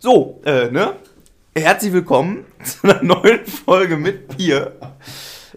[0.00, 0.94] So, äh, ne?
[1.56, 4.74] Herzlich willkommen zu einer neuen Folge mit Bier.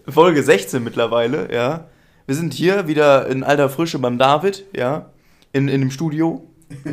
[0.08, 1.90] Folge 16 mittlerweile, ja.
[2.26, 5.12] Wir sind hier wieder in alter Frische beim David, ja.
[5.54, 6.48] In, in dem Studio.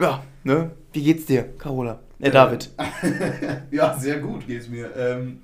[0.00, 0.70] Ja, ne?
[0.92, 1.98] Wie geht's dir, Carola?
[2.20, 2.70] Äh, David.
[3.72, 4.94] ja, sehr gut geht's mir.
[4.96, 5.40] Ähm,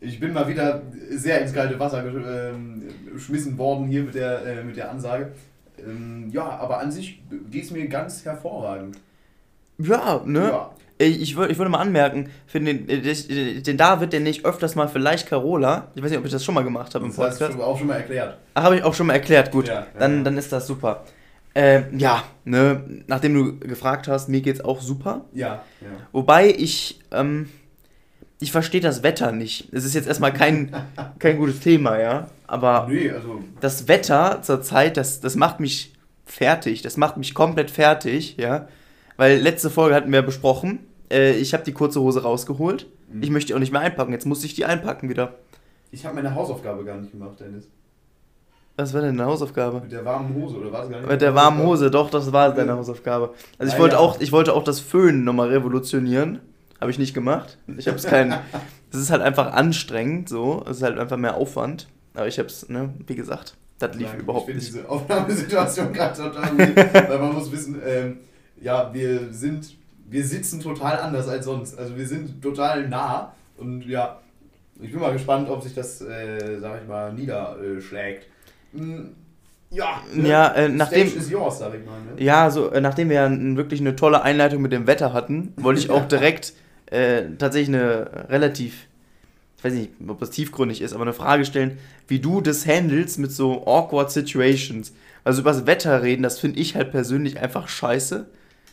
[0.00, 4.64] ich bin mal wieder sehr ins kalte Wasser ähm, geschmissen worden hier mit der, äh,
[4.64, 5.30] mit der Ansage.
[5.78, 7.22] Ähm, ja, aber an sich
[7.52, 8.96] geht's mir ganz hervorragend.
[9.78, 10.40] Ja, ne?
[10.40, 10.70] Ja.
[11.00, 14.88] Ich, ich, würd, ich würde mal anmerken, für den, den David, den ich öfters mal
[14.88, 17.38] vielleicht Carola, ich weiß nicht, ob ich das schon mal gemacht habe im Das hast
[17.38, 17.58] Podcast.
[17.58, 18.36] du auch schon mal erklärt.
[18.54, 19.68] Ach, habe ich auch schon mal erklärt, gut.
[19.68, 20.22] Ja, dann, ja.
[20.24, 21.04] dann ist das super.
[21.54, 25.24] Äh, ja, ne, nachdem du gefragt hast, mir geht's auch super.
[25.32, 25.86] Ja, ja.
[26.10, 27.48] Wobei ich, ähm,
[28.40, 29.72] ich verstehe das Wetter nicht.
[29.72, 30.72] Es ist jetzt erstmal kein,
[31.20, 32.26] kein gutes Thema, ja.
[32.48, 35.92] Aber Nee, also das Wetter zurzeit, das, das macht mich
[36.26, 36.82] fertig.
[36.82, 38.66] Das macht mich komplett fertig, ja.
[39.18, 40.78] Weil letzte Folge hatten wir besprochen,
[41.12, 42.86] äh, ich habe die kurze Hose rausgeholt.
[43.12, 43.22] Mhm.
[43.22, 44.12] Ich möchte die auch nicht mehr einpacken.
[44.12, 45.34] Jetzt muss ich die einpacken wieder.
[45.90, 47.68] ich habe meine Hausaufgabe gar nicht gemacht, Dennis.
[48.76, 49.80] Was war denn eine Hausaufgabe?
[49.80, 51.10] Mit der warmen Hose, oder war es gar nicht?
[51.10, 53.34] Mit der warmen Hose, doch, das war deine Hausaufgabe.
[53.58, 54.00] Also ich Ah, wollte ja.
[54.00, 56.38] auch, ich wollte auch das Föhnen nochmal revolutionieren.
[56.80, 57.58] Habe ich nicht gemacht.
[57.76, 58.30] Ich habe es kein.
[58.92, 60.62] Das ist halt einfach anstrengend, so.
[60.70, 61.88] Es ist halt einfach mehr Aufwand.
[62.14, 64.64] Aber ich habe es, ne, wie gesagt, das lief Nein, überhaupt ich nicht.
[64.66, 68.18] finde diese Aufnahmesituation gerade total weird, weil man muss wissen, ähm,
[68.60, 69.74] ja, wir sind,
[70.08, 71.78] wir sitzen total anders als sonst.
[71.78, 74.20] Also wir sind total nah und ja,
[74.80, 78.26] ich bin mal gespannt, ob sich das, äh, sag ich mal, niederschlägt.
[78.72, 79.14] Hm,
[79.70, 80.28] Ja, ne?
[80.28, 81.68] Ja, äh, nachdem- yours, mal.
[81.70, 82.22] Ne?
[82.22, 85.80] Ja, so äh, nachdem wir ja wirklich eine tolle Einleitung mit dem Wetter hatten, wollte
[85.80, 86.54] ich auch direkt
[86.86, 88.86] äh, tatsächlich eine relativ,
[89.58, 91.76] ich weiß nicht, ob das tiefgründig ist, aber eine Frage stellen,
[92.06, 94.94] wie du das handelst mit so awkward situations.
[95.24, 98.26] Also über das Wetter reden, das finde ich halt persönlich einfach scheiße.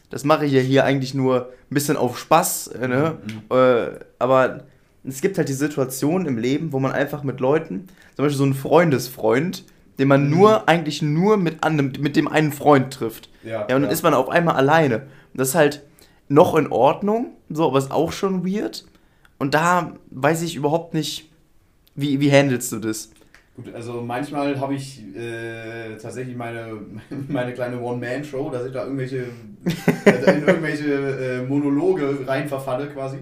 [0.09, 3.17] Das mache ich ja hier eigentlich nur ein bisschen auf Spaß, äh, ne?
[3.50, 4.64] Äh, aber
[5.03, 8.44] es gibt halt die Situation im Leben, wo man einfach mit Leuten, zum Beispiel so
[8.44, 9.64] einen Freundesfreund,
[9.99, 13.30] den man nur, eigentlich nur mit, einem, mit dem einen Freund trifft.
[13.43, 15.04] Ja, und dann ist man auf einmal alleine.
[15.33, 15.83] Und das ist halt
[16.27, 18.86] noch in Ordnung, so, aber ist auch schon weird.
[19.37, 21.30] Und da weiß ich überhaupt nicht,
[21.93, 23.11] wie, wie handelst du das?
[23.55, 26.77] Gut, also manchmal habe ich äh, tatsächlich meine,
[27.30, 29.27] meine kleine One-Man-Show, dass ich da irgendwelche,
[30.05, 33.20] in irgendwelche äh, Monologe rein verfalle quasi.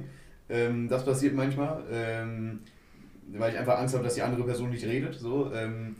[0.49, 2.61] Ähm, das passiert manchmal, ähm,
[3.31, 5.13] weil ich einfach Angst habe, dass die andere Person nicht redet.
[5.13, 5.97] So, ähm,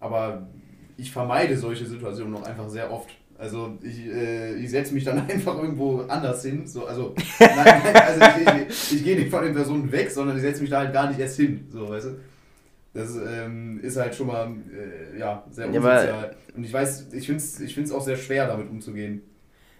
[0.00, 0.48] aber
[0.96, 3.10] ich vermeide solche Situationen noch einfach sehr oft.
[3.38, 6.66] Also ich, äh, ich setze mich dann einfach irgendwo anders hin.
[6.66, 10.42] So, also nein, also ich, ich, ich gehe nicht von den Personen weg, sondern ich
[10.42, 11.68] setze mich da halt gar nicht erst hin.
[11.70, 12.16] So, weißt du?
[12.96, 16.36] Das ähm, ist halt schon mal äh, ja, sehr Ja, unsozial.
[16.56, 19.22] Und ich weiß, ich finde es ich find's auch sehr schwer, damit umzugehen.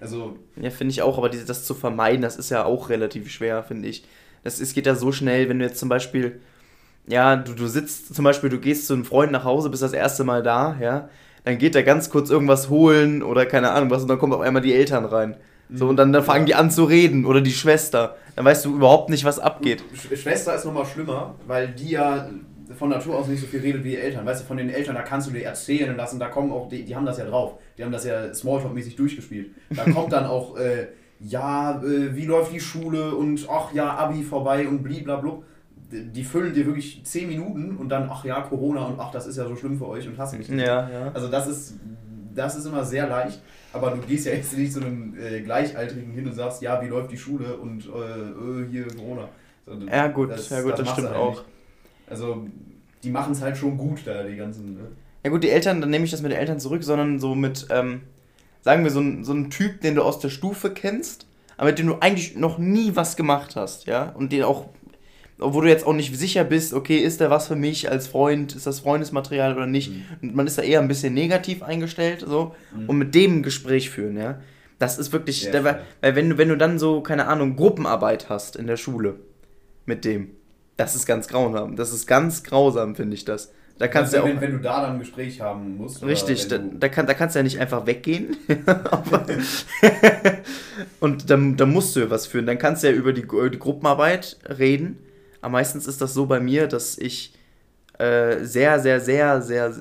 [0.00, 3.30] Also, Ja, finde ich auch, aber diese, das zu vermeiden, das ist ja auch relativ
[3.30, 4.04] schwer, finde ich.
[4.44, 6.40] Das, es geht ja so schnell, wenn du jetzt zum Beispiel,
[7.06, 9.92] ja, du, du sitzt zum Beispiel, du gehst zu einem Freund nach Hause, bist das
[9.92, 11.08] erste Mal da, ja,
[11.44, 14.40] dann geht er ganz kurz irgendwas holen oder keine Ahnung was und dann kommen auf
[14.40, 15.36] einmal die Eltern rein.
[15.72, 18.16] So, und dann, dann fangen die an zu reden oder die Schwester.
[18.36, 19.82] Dann weißt du überhaupt nicht, was abgeht.
[19.94, 22.28] Sch Schwester ist nochmal schlimmer, weil die ja
[22.74, 24.26] von Natur aus nicht so viel redet wie die Eltern.
[24.26, 26.84] Weißt du, von den Eltern, da kannst du dir erzählen lassen, da kommen auch, die,
[26.84, 27.54] die haben das ja drauf.
[27.78, 29.50] Die haben das ja Smalltalk-mäßig durchgespielt.
[29.70, 30.88] Da kommt dann auch, äh,
[31.20, 35.44] ja, äh, wie läuft die Schule und ach ja, Abi vorbei und bliblablub.
[35.92, 39.26] Die die füllen dir wirklich 10 Minuten und dann, ach ja, Corona und ach, das
[39.28, 40.48] ist ja so schlimm für euch und hasse mich.
[40.48, 40.66] nicht.
[40.66, 41.12] Ja, ja.
[41.14, 41.74] Also das ist,
[42.34, 43.40] das ist immer sehr leicht,
[43.72, 46.88] aber du gehst ja jetzt nicht zu einem äh, Gleichaltrigen hin und sagst, ja, wie
[46.88, 49.28] läuft die Schule und äh, äh, hier Corona.
[49.64, 51.30] So, Ja, gut, ja, gut, das du stimmt halt auch.
[51.30, 51.44] nicht.
[52.08, 52.46] Also
[53.02, 54.74] die machen es halt schon gut da, die ganzen.
[54.74, 54.80] Ne?
[55.24, 57.66] Ja gut, die Eltern, dann nehme ich das mit den Eltern zurück, sondern so mit,
[57.70, 58.02] ähm,
[58.62, 61.78] sagen wir, so ein, so ein Typ, den du aus der Stufe kennst, aber mit
[61.78, 64.66] dem du eigentlich noch nie was gemacht hast, ja, und den auch,
[65.38, 68.54] wo du jetzt auch nicht sicher bist, okay, ist der was für mich als Freund,
[68.54, 69.90] ist das Freundesmaterial oder nicht,
[70.22, 72.88] und man ist da eher ein bisschen negativ eingestellt, so, Mhm.
[72.88, 74.40] und mit dem ein Gespräch führen, ja,
[74.78, 77.56] das ist wirklich, Sehr der, weil, weil wenn du, wenn du dann so, keine Ahnung,
[77.56, 79.16] Gruppenarbeit hast in der Schule,
[79.86, 80.30] mit dem,
[80.76, 83.52] das ist ganz grausam, das ist ganz grausam, finde ich das.
[83.78, 84.40] Da kannst du ja Also, auch...
[84.40, 86.02] wenn, wenn du da dann ein Gespräch haben musst.
[86.02, 88.36] Richtig, da, wenn du- da, kann, da kannst du ja nicht einfach weggehen.
[91.00, 92.46] Und dann, dann musst du ja was führen.
[92.46, 94.98] Dann kannst du ja über die, über die Gruppenarbeit reden.
[95.40, 97.34] Aber meistens ist das so bei mir, dass ich
[97.98, 99.74] äh, sehr, sehr, sehr, sehr,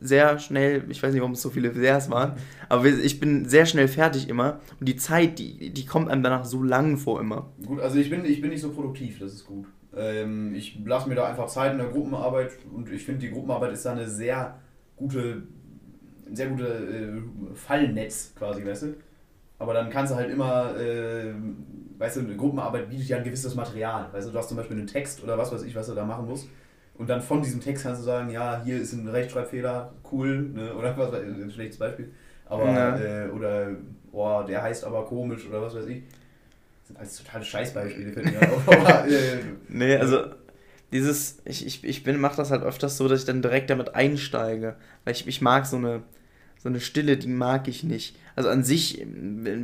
[0.00, 2.34] sehr schnell, ich weiß nicht, warum es so viele Sehrs waren,
[2.68, 4.60] aber ich bin sehr schnell fertig immer.
[4.78, 7.50] Und die Zeit, die, die kommt einem danach so lang vor immer.
[7.64, 9.66] Gut, also ich bin, ich bin nicht so produktiv, das ist gut.
[9.96, 13.72] Ähm, ich lasse mir da einfach Zeit in der Gruppenarbeit und ich finde, die Gruppenarbeit
[13.72, 14.58] ist da eine sehr
[14.96, 15.42] gute,
[16.26, 18.94] ein sehr gute äh, Fallnetz quasi, weißt du?
[19.58, 21.32] aber dann kannst du halt immer, äh,
[21.98, 24.08] weißt du, eine Gruppenarbeit bietet ja ein gewisses Material.
[24.12, 26.04] Weißt du, du hast zum Beispiel einen Text oder was weiß ich, was du da
[26.04, 26.48] machen musst.
[26.94, 30.74] Und dann von diesem Text kannst du sagen, ja, hier ist ein Rechtschreibfehler, cool, ne?
[30.74, 32.12] oder was weiß ich, ein schlechtes Beispiel.
[32.46, 32.98] Aber, ja.
[32.98, 33.68] äh, oder,
[34.12, 36.02] oh, der heißt aber komisch oder was weiß ich.
[36.86, 38.12] Das sind alles totale Scheißbeispiele.
[38.66, 39.38] Aber, äh,
[39.68, 40.26] nee, also
[40.92, 43.96] dieses, ich, ich, ich bin, mach das halt öfters so, dass ich dann direkt damit
[43.96, 44.76] einsteige.
[45.04, 46.04] Weil ich, ich mag so eine,
[46.58, 48.16] so eine Stille, die mag ich nicht.
[48.36, 49.04] Also an sich,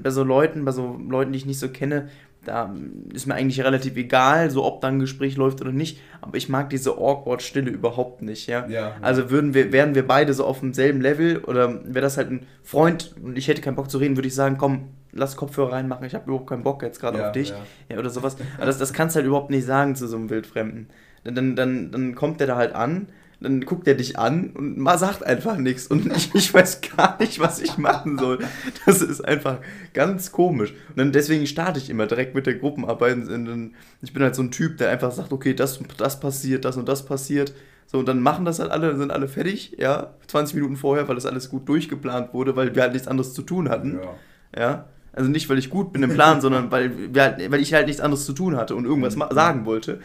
[0.03, 2.09] bei so Leuten, bei so Leuten, die ich nicht so kenne,
[2.45, 2.75] da
[3.15, 6.49] ist mir eigentlich relativ egal, so ob da ein Gespräch läuft oder nicht, aber ich
[6.49, 8.67] mag diese awkward Stille überhaupt nicht, ja.
[8.67, 12.33] ja also würden wir, wären wir beide so auf demselben Level oder wäre das halt
[12.33, 15.73] ein Freund und ich hätte keinen Bock zu reden, würde ich sagen, komm, lass Kopfhörer
[15.73, 17.56] reinmachen, ich habe überhaupt keinen Bock jetzt gerade ja, auf dich, ja.
[17.91, 17.99] ja.
[17.99, 18.37] oder sowas.
[18.56, 20.88] Aber das, das kannst du halt überhaupt nicht sagen zu so einem Wildfremden.
[21.25, 23.06] Dann, dann, dann kommt der da halt an
[23.43, 27.19] dann guckt er dich an und man sagt einfach nichts und ich, ich weiß gar
[27.20, 28.38] nicht, was ich machen soll.
[28.87, 29.59] Das ist einfach
[29.94, 30.73] ganz komisch.
[30.91, 33.19] Und dann deswegen starte ich immer direkt mit der Gruppenarbeit.
[34.03, 36.88] Ich bin halt so ein Typ, der einfach sagt, okay, das, das passiert, das und
[36.88, 37.53] das passiert.
[37.87, 41.09] So, und dann machen das halt alle, dann sind alle fertig, ja, 20 Minuten vorher,
[41.09, 44.00] weil das alles gut durchgeplant wurde, weil wir halt nichts anderes zu tun hatten.
[44.55, 44.61] Ja.
[44.61, 44.85] ja?
[45.12, 48.00] Also nicht, weil ich gut bin im Plan, sondern weil, halt, weil ich halt nichts
[48.00, 49.25] anderes zu tun hatte und irgendwas mhm.
[49.31, 50.00] sagen wollte.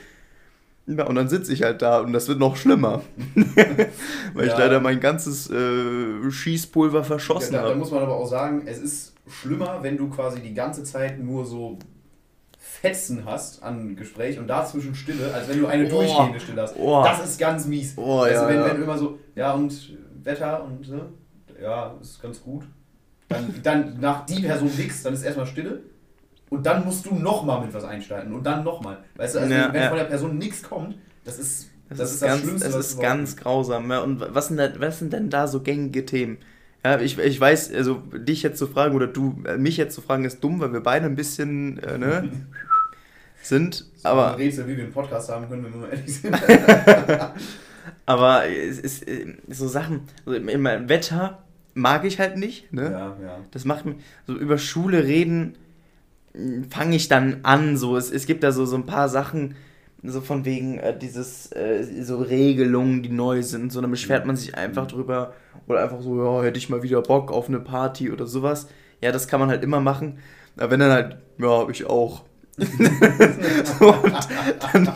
[0.88, 3.02] Ja, und dann sitze ich halt da und das wird noch schlimmer.
[3.36, 4.54] Weil ja.
[4.54, 7.72] ich leider mein ganzes äh, Schießpulver verschossen ja, habe.
[7.72, 11.20] Da, muss man aber auch sagen, es ist schlimmer, wenn du quasi die ganze Zeit
[11.20, 11.78] nur so
[12.58, 15.90] Fetzen hast an Gespräch und dazwischen Stille, als wenn du eine oh.
[15.90, 16.78] durchgehende Stille hast.
[16.78, 17.04] Oh.
[17.04, 17.94] Das ist ganz mies.
[17.98, 20.90] Oh, also ja, wenn, wenn du immer so, ja und Wetter und
[21.62, 22.64] ja, ist ganz gut.
[23.30, 25.82] Dann, dann nach die Person nix, dann ist erstmal Stille
[26.50, 29.00] und dann musst du nochmal mit was einsteigen und dann nochmal.
[29.16, 29.90] Weißt du, also ja, wenn ja.
[29.90, 32.70] von der Person nichts kommt, das ist das, das ist, das ganz, Schlimmste.
[32.70, 33.92] Das ist ganz grausam.
[33.92, 34.00] Ja.
[34.00, 36.38] Und was sind, da, was sind denn da so gängige Themen?
[36.84, 40.02] Ja, ich, ich weiß, also dich jetzt zu fragen oder du äh, mich jetzt zu
[40.02, 42.30] fragen, ist dumm, weil wir beide ein bisschen äh, ne,
[43.42, 43.86] sind.
[43.96, 46.36] So aber ein Rätsel, wie wir einen Podcast haben können, wenn wir mal ehrlich sind.
[48.06, 51.44] aber es ist äh, so Sachen, also im Wetter
[51.78, 52.74] mag ich halt nicht.
[52.74, 52.92] Ne?
[52.92, 53.40] Ja, ja.
[53.52, 53.96] Das macht mir
[54.26, 55.56] so über Schule reden
[56.70, 57.78] fange ich dann an.
[57.78, 59.56] So, es, es gibt da so, so ein paar Sachen,
[60.04, 63.72] so von wegen äh, dieses, äh, so Regelungen, die neu sind.
[63.72, 65.34] So, dann beschwert man sich einfach drüber.
[65.68, 68.68] Oder einfach so, ja, hätte ich mal wieder Bock auf eine Party oder sowas.
[69.02, 70.20] Ja, das kann man halt immer machen.
[70.58, 72.24] Aber wenn dann halt, ja, ich auch.
[74.74, 74.90] dann,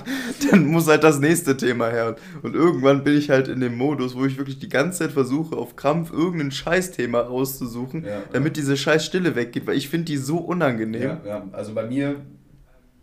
[0.49, 2.15] dann, muss halt das nächste Thema her.
[2.41, 5.55] Und irgendwann bin ich halt in dem Modus, wo ich wirklich die ganze Zeit versuche,
[5.55, 8.61] auf Krampf irgendein Scheißthema rauszusuchen, ja, damit ja.
[8.61, 11.03] diese Scheißstille weggeht, weil ich finde die so unangenehm.
[11.03, 12.15] Ja, ja, also bei mir,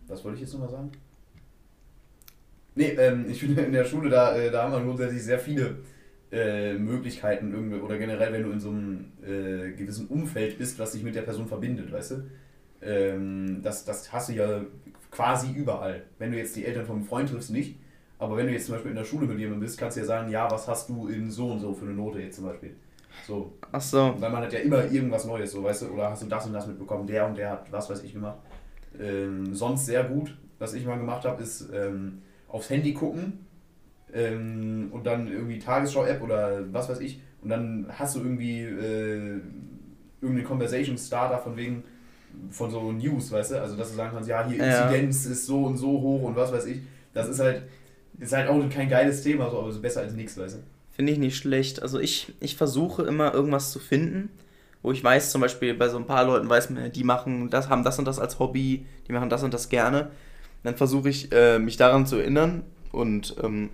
[0.07, 0.91] was wollte ich jetzt nochmal sagen?
[2.75, 5.77] Nee, ähm, ich finde in der Schule, da, äh, da haben wir grundsätzlich sehr viele
[6.33, 10.91] äh, Möglichkeiten irgendwie, oder generell, wenn du in so einem äh, gewissen Umfeld bist, was
[10.91, 12.15] dich mit der Person verbindet, weißt du?
[12.81, 14.61] Ähm, das, das hast du ja
[15.11, 16.03] quasi überall.
[16.17, 17.77] Wenn du jetzt die Eltern von einem Freund triffst, nicht.
[18.17, 20.05] Aber wenn du jetzt zum Beispiel in der Schule mit jemandem bist, kannst du ja
[20.05, 22.75] sagen, ja, was hast du in so und so für eine Note jetzt zum Beispiel.
[23.25, 23.53] So.
[23.71, 24.15] Ach so.
[24.19, 26.53] Weil man hat ja immer irgendwas Neues, so, weißt du, oder hast du das und
[26.53, 28.37] das mitbekommen, der und der hat was weiß ich gemacht.
[28.99, 33.45] Ähm, sonst sehr gut, was ich mal gemacht habe, ist ähm, aufs Handy gucken
[34.13, 39.39] ähm, und dann irgendwie Tagesschau-App oder was weiß ich und dann hast du irgendwie äh,
[40.21, 41.83] irgendeine Conversation Starter von wegen,
[42.51, 43.61] von so News, weißt du?
[43.61, 45.31] Also, dass du sagen kannst, ja, hier Inzidenz ja.
[45.31, 46.79] ist so und so hoch und was weiß ich.
[47.13, 47.63] Das ist halt,
[48.19, 50.59] ist halt auch kein geiles Thema, so, aber ist besser als nichts, weißt du?
[50.91, 51.81] Finde ich nicht schlecht.
[51.81, 54.29] Also, ich, ich versuche immer irgendwas zu finden,
[54.81, 57.69] wo ich weiß, zum Beispiel bei so ein paar Leuten weiß man, die machen das,
[57.69, 60.11] haben das und das als Hobby, die machen das und das gerne.
[60.63, 63.69] Dann versuche ich, äh, mich daran zu erinnern und ähm,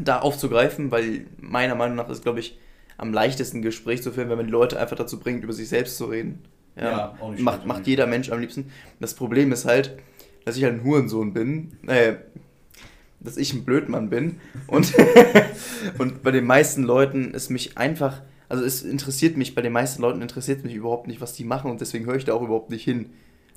[0.00, 2.58] da aufzugreifen, weil meiner Meinung nach ist, glaube ich,
[2.96, 5.96] am leichtesten Gespräch zu führen, wenn man die Leute einfach dazu bringt, über sich selbst
[5.96, 6.42] zu reden.
[6.76, 8.70] Ja, ja auch nicht macht, macht jeder Mensch am liebsten.
[9.00, 9.96] Das Problem ist halt,
[10.44, 12.14] dass ich halt ein Hurensohn bin, äh,
[13.20, 14.92] dass ich ein Blödmann bin und,
[15.98, 20.02] und bei den meisten Leuten ist mich einfach, also es interessiert mich, bei den meisten
[20.02, 22.70] Leuten interessiert mich überhaupt nicht, was die machen und deswegen höre ich da auch überhaupt
[22.70, 23.10] nicht hin.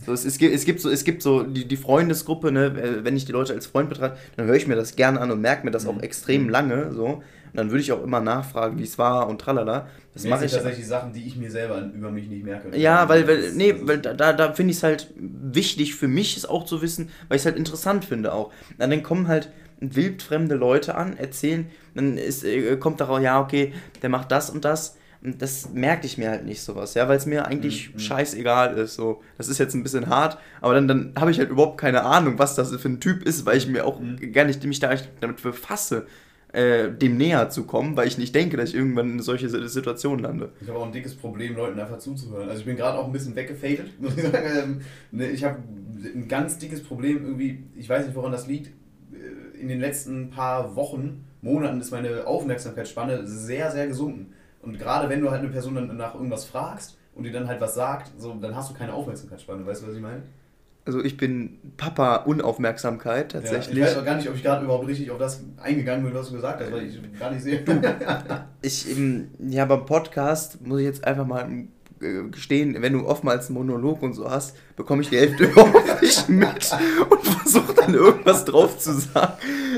[0.05, 3.03] So, es, es, gibt, es gibt so, es gibt so die, die Freundesgruppe, ne, äh,
[3.03, 5.41] wenn ich die Leute als Freund betrachte, dann höre ich mir das gerne an und
[5.41, 6.01] merke mir das auch mhm.
[6.01, 6.91] extrem lange.
[6.93, 7.23] So.
[7.55, 9.87] Und dann würde ich auch immer nachfragen, wie es war und tralala.
[10.13, 12.77] Das mache ich tatsächlich Sachen, die ich mir selber über mich nicht merke.
[12.77, 16.45] Ja, weil, weil nee, weil da, da finde ich es halt wichtig für mich, es
[16.45, 18.47] auch zu wissen, weil ich es halt interessant finde auch.
[18.77, 23.73] Und dann kommen halt wildfremde Leute an, erzählen, dann ist, äh, kommt darauf, ja, okay,
[24.01, 24.97] der macht das und das.
[25.21, 27.99] Das merke ich mir halt nicht sowas, ja, weil es mir eigentlich mhm.
[27.99, 28.95] scheißegal ist.
[28.95, 29.23] So.
[29.37, 32.37] Das ist jetzt ein bisschen hart, aber dann, dann habe ich halt überhaupt keine Ahnung,
[32.37, 34.33] was das für ein Typ ist, weil ich mir auch mhm.
[34.33, 36.05] gar nicht mich da damit befasse.
[36.55, 40.19] Äh, dem näher zu kommen, weil ich nicht denke, dass ich irgendwann in solche Situation
[40.19, 40.53] lande.
[40.61, 42.47] Ich habe auch ein dickes Problem, Leuten einfach zuzuhören.
[42.47, 44.23] Also ich bin gerade auch ein bisschen weggefadet, ich.
[44.23, 44.81] Ähm,
[45.11, 45.59] ne, ich habe
[46.03, 48.67] ein ganz dickes Problem irgendwie, ich weiß nicht, woran das liegt.
[49.11, 54.33] Äh, in den letzten paar Wochen, Monaten ist meine Aufmerksamkeitsspanne sehr, sehr gesunken.
[54.61, 57.59] Und gerade wenn du halt eine Person dann nach irgendwas fragst und die dann halt
[57.59, 59.65] was sagt, so, dann hast du keine Aufmerksamkeitsspanne.
[59.65, 60.23] Weißt du, was ich meine?
[60.85, 63.75] Also ich bin Papa Unaufmerksamkeit tatsächlich.
[63.75, 66.13] Ja, ich weiß auch gar nicht, ob ich gerade überhaupt richtig auf das eingegangen bin,
[66.13, 67.65] was du gesagt hast, weil ich gar nicht sehe.
[68.61, 71.49] ich im, ja, beim Podcast muss ich jetzt einfach mal
[72.01, 76.01] äh, gestehen, wenn du oftmals einen Monolog und so hast, bekomme ich die Hälfte überhaupt
[76.03, 76.75] nicht mit
[77.09, 79.33] und versuche dann irgendwas drauf zu sagen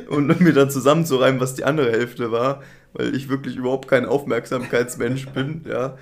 [0.09, 5.29] und mir dann zusammenzureimen, was die andere Hälfte war, weil ich wirklich überhaupt kein Aufmerksamkeitsmensch
[5.29, 5.97] bin, ja.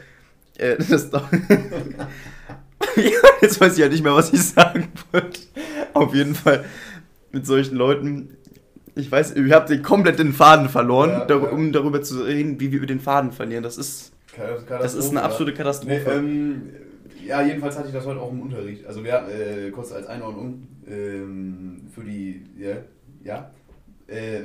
[0.57, 1.29] Äh, das doch
[3.41, 5.39] jetzt weiß ich ja nicht mehr, was ich sagen wollte.
[5.93, 6.65] Auf jeden Fall
[7.31, 8.37] mit solchen Leuten.
[8.95, 11.49] Ich weiß, ich habe den komplett den Faden verloren, ja, dar ja.
[11.49, 13.63] um darüber zu reden, wie wir den Faden verlieren.
[13.63, 14.13] Das ist,
[14.69, 16.03] das ist eine absolute Katastrophe.
[16.05, 16.61] Nee, ähm,
[17.25, 18.85] ja, jedenfalls hatte ich das heute auch im Unterricht.
[18.85, 22.77] Also wir äh, kurz als Einordnung ähm, für die, ja,
[23.23, 23.51] ja.
[24.07, 24.43] Äh,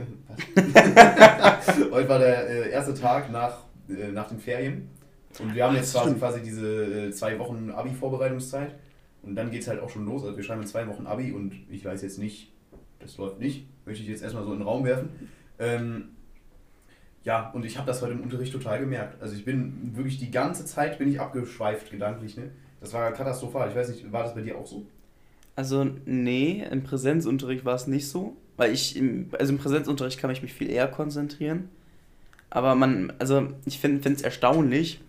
[1.93, 4.89] heute war der äh, erste Tag nach, äh, nach den Ferien
[5.39, 8.75] und wir haben jetzt quasi, quasi diese äh, zwei Wochen Abi-Vorbereitungszeit.
[9.23, 10.25] Und dann geht es halt auch schon los.
[10.25, 12.53] Also wir schreiben in zwei Wochen Abi und ich weiß jetzt nicht,
[12.99, 13.67] das läuft nicht.
[13.85, 15.11] Möchte ich jetzt erstmal so in den Raum werfen.
[15.59, 16.09] Ähm,
[17.23, 19.21] ja, und ich habe das heute im Unterricht total gemerkt.
[19.21, 22.37] Also ich bin wirklich die ganze Zeit bin ich abgeschweift gedanklich.
[22.37, 22.51] Ne?
[22.81, 23.69] Das war katastrophal.
[23.69, 24.87] Ich weiß nicht, war das bei dir auch so?
[25.55, 28.37] Also nee, im Präsenzunterricht war es nicht so.
[28.57, 31.69] Weil ich, im, also im Präsenzunterricht kann ich mich viel eher konzentrieren.
[32.49, 35.01] Aber man, also ich finde es erstaunlich,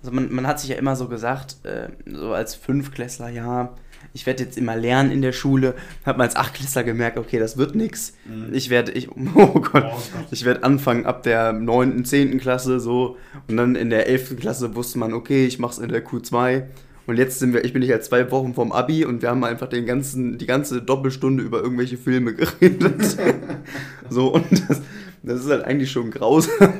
[0.00, 3.74] also man, man hat sich ja immer so gesagt, äh, so als Fünfklässler, ja,
[4.12, 5.74] ich werde jetzt immer lernen in der Schule.
[6.04, 8.14] Hat man als Achtklässler gemerkt, okay, das wird nichts.
[8.24, 8.52] Mhm.
[8.52, 9.98] Ich werde, ich, oh Gott, oh
[10.30, 12.38] ich werde anfangen ab der 9., 10.
[12.38, 13.16] Klasse so.
[13.48, 14.36] Und dann in der 11.
[14.36, 16.64] Klasse wusste man, okay, ich mache es in der Q2.
[17.06, 19.42] Und jetzt sind wir, ich bin nicht halt zwei Wochen vom Abi und wir haben
[19.42, 23.16] einfach den ganzen, die ganze Doppelstunde über irgendwelche Filme geredet.
[24.10, 24.82] so, und das,
[25.22, 26.74] das ist halt eigentlich schon grausam,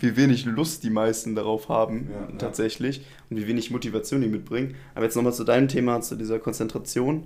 [0.00, 2.98] wie wenig Lust die meisten darauf haben, ja, tatsächlich.
[2.98, 3.02] Ja.
[3.30, 4.74] Und wie wenig Motivation die mitbringen.
[4.94, 7.24] Aber jetzt nochmal zu deinem Thema, zu dieser Konzentration.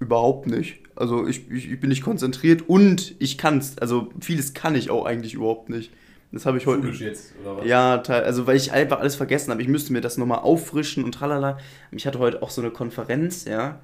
[0.00, 0.80] Überhaupt nicht.
[0.94, 3.78] Also ich, ich, ich bin nicht konzentriert und ich kann es.
[3.78, 5.90] Also vieles kann ich auch eigentlich überhaupt nicht.
[6.30, 6.82] Das habe ich heute.
[6.82, 7.66] Schulisch jetzt, oder was?
[7.66, 9.62] Ja, also weil ich einfach alles vergessen habe.
[9.62, 11.58] Ich müsste mir das nochmal auffrischen und tralala.
[11.90, 13.80] Ich hatte heute auch so eine Konferenz, ja.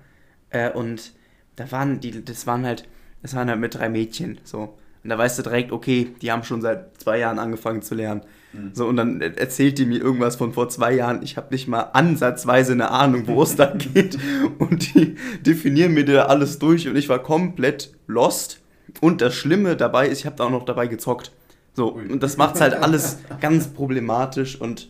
[0.50, 1.12] Äh, und
[1.57, 2.87] da waren die, das waren halt,
[3.23, 4.76] das waren halt mit drei Mädchen, so.
[5.05, 8.23] Und da weißt du direkt, okay, die haben schon seit zwei Jahren angefangen zu lernen.
[8.55, 8.71] Mhm.
[8.73, 11.23] So, und dann erzählt die mir irgendwas von vor zwei Jahren.
[11.23, 14.19] Ich habe nicht mal ansatzweise eine Ahnung, wo es da geht.
[14.59, 18.61] Und die definieren mir da alles durch und ich war komplett lost.
[19.03, 21.33] Und das Schlimme dabei ist, ich habe da auch noch dabei gezockt.
[21.75, 24.89] So, und das macht halt alles ganz problematisch und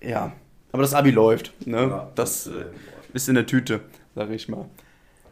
[0.00, 0.32] ja.
[0.70, 2.08] Aber das Abi läuft, ne?
[2.14, 2.66] Das äh,
[3.14, 3.80] ist in der Tüte,
[4.14, 4.66] sag ich mal.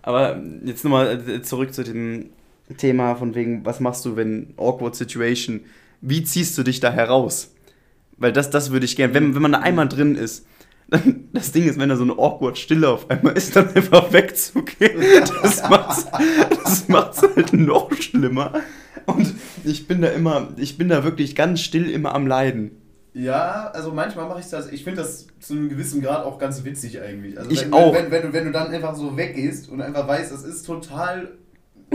[0.01, 2.31] Aber jetzt nochmal äh, zurück zu dem
[2.76, 5.61] Thema von wegen, was machst du, wenn awkward situation,
[6.00, 7.54] wie ziehst du dich da heraus?
[8.16, 10.47] Weil das, das würde ich gerne, wenn, wenn man da einmal drin ist,
[10.88, 14.12] dann, das Ding ist, wenn da so eine awkward Stille auf einmal ist, dann einfach
[14.12, 15.00] wegzugehen.
[15.42, 16.07] Das macht's,
[16.64, 18.52] das macht's halt noch schlimmer.
[19.07, 22.73] Und ich bin da immer, ich bin da wirklich ganz still immer am Leiden.
[23.14, 26.64] Ja, also manchmal mache ich das, ich finde das zu einem gewissen Grad auch ganz
[26.64, 27.38] witzig eigentlich.
[27.38, 27.95] Also ich wenn, auch.
[27.95, 31.33] Wenn, wenn, du, wenn du dann einfach so weggehst und einfach weißt, das ist total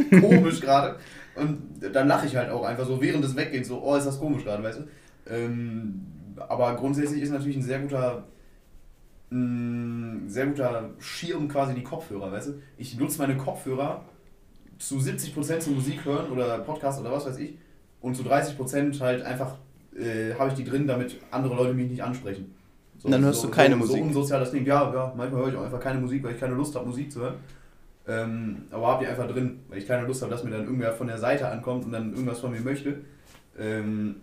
[0.22, 0.98] komisch gerade.
[1.36, 4.20] Und dann lache ich halt auch einfach so während des Weggehens so, oh, ist das
[4.20, 4.84] komisch gerade, weißt du?
[5.30, 6.06] Ähm,
[6.38, 8.24] aber grundsätzlich ist natürlich ein sehr guter,
[9.32, 12.54] ein sehr guter Schirm quasi die Kopfhörer, weißt du?
[12.78, 14.06] Ich nutze meine Kopfhörer
[14.80, 17.56] zu 70% zum Musik hören oder Podcast oder was weiß ich
[18.02, 19.56] und zu 30% halt einfach
[19.98, 22.54] äh, habe ich die drin, damit andere Leute mich nicht ansprechen.
[23.00, 23.98] So, dann hörst so, du keine so, Musik.
[23.98, 24.66] So unsozial das Ding.
[24.66, 27.12] Ja, ja, manchmal höre ich auch einfach keine Musik, weil ich keine Lust habe, Musik
[27.12, 27.36] zu hören.
[28.08, 30.94] Ähm, aber habt ihr einfach drin, weil ich keine Lust habe, dass mir dann irgendwer
[30.94, 33.02] von der Seite ankommt und dann irgendwas von mir möchte.
[33.60, 34.18] Ähm,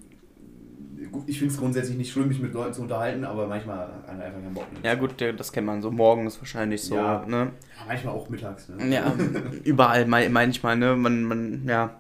[1.27, 4.41] ich finde es grundsätzlich nicht schlimm, mich mit Leuten zu unterhalten, aber manchmal hat einfach
[4.41, 4.67] keinen Bock.
[4.83, 6.95] Ja gut, das kennt man so morgens wahrscheinlich so.
[6.95, 7.51] Ja, ne?
[7.79, 8.69] ja manchmal auch mittags.
[8.69, 8.95] Ne?
[8.95, 9.13] Ja,
[9.65, 10.97] überall meine ich mal, ne?
[10.97, 11.99] Man, man, ja.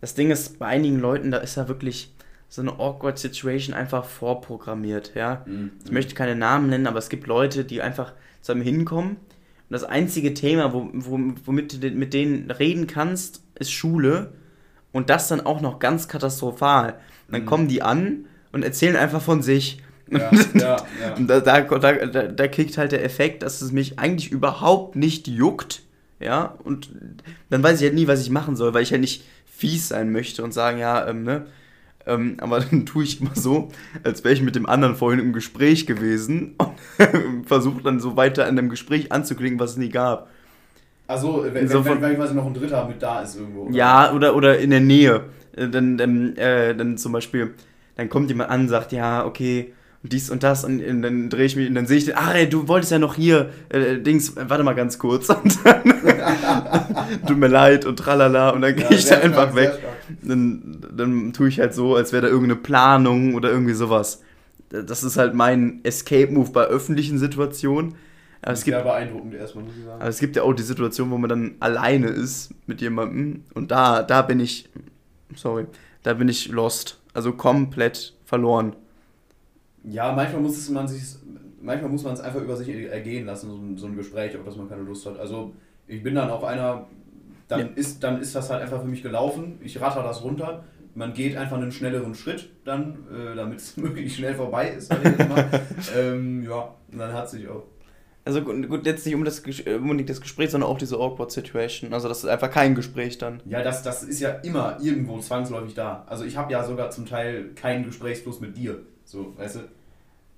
[0.00, 2.14] Das Ding ist, bei einigen Leuten, da ist ja wirklich
[2.48, 5.44] so eine awkward Situation einfach vorprogrammiert, ja.
[5.46, 5.72] Mhm.
[5.84, 9.16] Ich möchte keine Namen nennen, aber es gibt Leute, die einfach zu einem hinkommen
[9.68, 14.32] und das einzige Thema, wo, wo, womit du mit denen reden kannst, ist Schule.
[14.92, 17.00] Und das dann auch noch ganz katastrophal.
[17.30, 17.46] Dann mhm.
[17.46, 19.82] kommen die an und erzählen einfach von sich.
[20.08, 21.14] Ja, ja, ja.
[21.16, 25.26] Und da, da, da, da kriegt halt der Effekt, dass es mich eigentlich überhaupt nicht
[25.26, 25.82] juckt.
[26.20, 26.90] Ja, und
[27.50, 30.12] dann weiß ich halt nie, was ich machen soll, weil ich ja nicht fies sein
[30.12, 31.46] möchte und sagen, ja, ähm, ne,
[32.06, 33.68] ähm, aber dann tue ich immer so,
[34.04, 38.46] als wäre ich mit dem anderen vorhin im Gespräch gewesen und versuche dann so weiter
[38.46, 40.28] an dem Gespräch anzuklingen, was es nie gab.
[41.08, 43.62] Also, wenn, So wenn, wenn, wenn quasi noch ein Dritter mit da ist irgendwo.
[43.64, 43.76] oder?
[43.76, 45.24] Ja, oder, oder in der Nähe.
[45.56, 47.54] Äh, Dann, dann, äh, dann zum Beispiel,
[47.96, 49.72] dann kommt jemand an und sagt, ja, okay,
[50.02, 52.16] und dies und das, und, und dann drehe ich mich und dann sehe ich, den,
[52.16, 55.28] ah, ey, du wolltest ja noch hier, äh, Dings, warte mal ganz kurz.
[55.42, 55.82] Und dann,
[57.26, 59.72] tut mir leid und tralala, und dann Ja, gehe ich da einfach weg.
[59.78, 59.95] stark.
[60.22, 64.22] Dann, dann tue ich halt so, als wäre da irgendeine Planung oder irgendwie sowas.
[64.70, 67.94] Das ist halt mein Escape-Move bei öffentlichen Situationen.
[68.42, 70.00] Aber es gibt beeindruckend erstmal, muss ich sagen.
[70.00, 73.70] aber es gibt ja auch die Situation, wo man dann alleine ist mit jemandem und
[73.70, 74.68] da, da bin ich,
[75.34, 75.66] sorry,
[76.02, 77.00] da bin ich lost.
[77.12, 78.76] Also komplett verloren.
[79.84, 81.02] Ja, manchmal muss es man sich,
[81.60, 84.44] manchmal muss man es einfach über sich ergehen lassen, so ein, so ein Gespräch, auf
[84.44, 85.18] das man keine Lust hat.
[85.18, 85.54] Also
[85.86, 86.86] ich bin dann auch einer,
[87.48, 87.66] dann Ja.
[87.74, 89.58] ist, dann ist das halt einfach für mich gelaufen.
[89.62, 90.64] Ich ratter das runter.
[90.94, 94.94] Man geht einfach einen schnelleren Schritt, dann, äh, damit es möglichst schnell vorbei ist.
[95.96, 97.64] ähm, ja, und dann hat sich auch.
[98.24, 101.30] Also gut, gut, jetzt nicht um das, äh, unbedingt das Gespräch, sondern auch diese awkward
[101.30, 101.92] Situation.
[101.92, 103.40] Also das ist einfach kein Gespräch dann.
[103.44, 106.04] Ja, das, das ist ja immer irgendwo zwangsläufig da.
[106.08, 108.80] Also ich habe ja sogar zum Teil keinen Gesprächsfluss mit dir.
[109.04, 109.60] So, weißt du?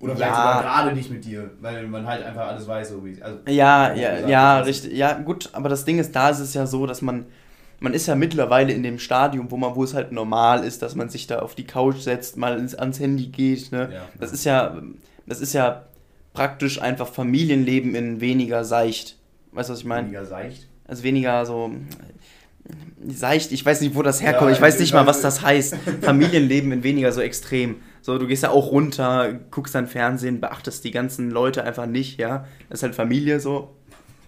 [0.01, 0.37] Oder vielleicht Ja.
[0.37, 3.93] sogar gerade nicht mit dir, weil man halt einfach alles weiß, so wie also, Ja,
[3.95, 4.93] ja, gesagt, ja, richtig.
[4.93, 7.27] Ja, gut, aber das Ding ist, da ist es ja so, dass man,
[7.81, 10.95] man ist ja mittlerweile in dem Stadium, wo man, wo es halt normal ist, dass
[10.95, 13.91] man sich da auf die Couch setzt, mal ins, ans Handy geht, ne?
[13.93, 14.03] Ja.
[14.21, 14.77] Das ist ja,
[15.27, 15.85] das ist ja
[16.33, 19.17] praktisch einfach Familienleben in weniger seicht.
[19.51, 20.07] Weißt du, was ich meine?
[20.07, 20.69] weniger seicht.
[20.87, 21.73] Also weniger so
[23.07, 25.43] seicht, ich weiß nicht, wo das herkommt, Ja, ich weiß ich nicht mal, was das
[25.43, 25.77] heißt.
[26.03, 27.77] Familienleben in weniger so extrem.
[28.03, 32.19] So, du gehst ja auch runter, guckst dann Fernsehen, beachtest die ganzen Leute einfach nicht,
[32.19, 32.45] ja.
[32.69, 33.75] Das ist halt Familie so.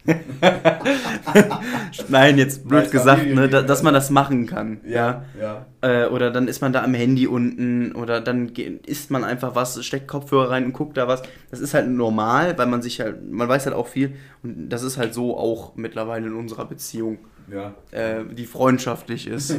[2.08, 3.84] Nein, jetzt blöd Weiß gesagt, ne, Familienleben, da, dass ja.
[3.84, 5.24] man das machen kann, ja.
[5.38, 5.66] ja.
[5.82, 8.48] Äh, oder dann ist man da am Handy unten oder dann
[8.86, 11.22] isst man einfach was, steckt Kopfhörer rein und guckt da was.
[11.50, 14.82] Das ist halt normal, weil man sich halt, man weiß halt auch viel und das
[14.82, 17.18] ist halt so auch mittlerweile in unserer Beziehung,
[17.52, 19.50] Ja, äh, die freundschaftlich ist.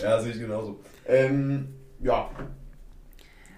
[0.00, 0.80] ja sehe ich genauso.
[1.06, 1.68] Ähm,
[2.02, 2.30] ja.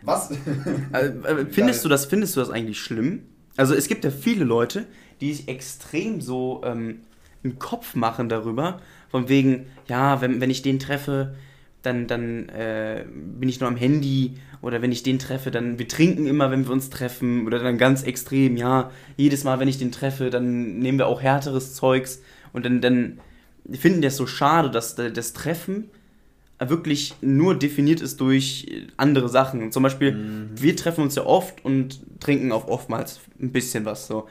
[0.03, 0.31] Was?
[0.31, 0.35] äh,
[0.97, 3.23] äh, findest du das, findest du das eigentlich schlimm?
[3.57, 4.87] Also es gibt ja viele Leute,
[5.21, 7.01] die sich extrem so ähm,
[7.45, 11.35] einen Kopf machen darüber, von wegen, ja, wenn, wenn ich den treffe,
[11.83, 15.89] dann, dann äh, bin ich nur am Handy oder wenn ich den treffe, dann wir
[15.89, 19.79] trinken immer, wenn wir uns treffen oder dann ganz extrem, ja, jedes Mal, wenn ich
[19.79, 23.19] den treffe, dann nehmen wir auch härteres Zeugs und dann, dann
[23.73, 25.91] finden die es so schade, dass da- das Treffen
[26.69, 29.73] wirklich nur definiert ist durch andere Sachen.
[29.73, 34.29] Zum Beispiel, wir treffen uns ja oft und trinken auch oftmals ein bisschen was so.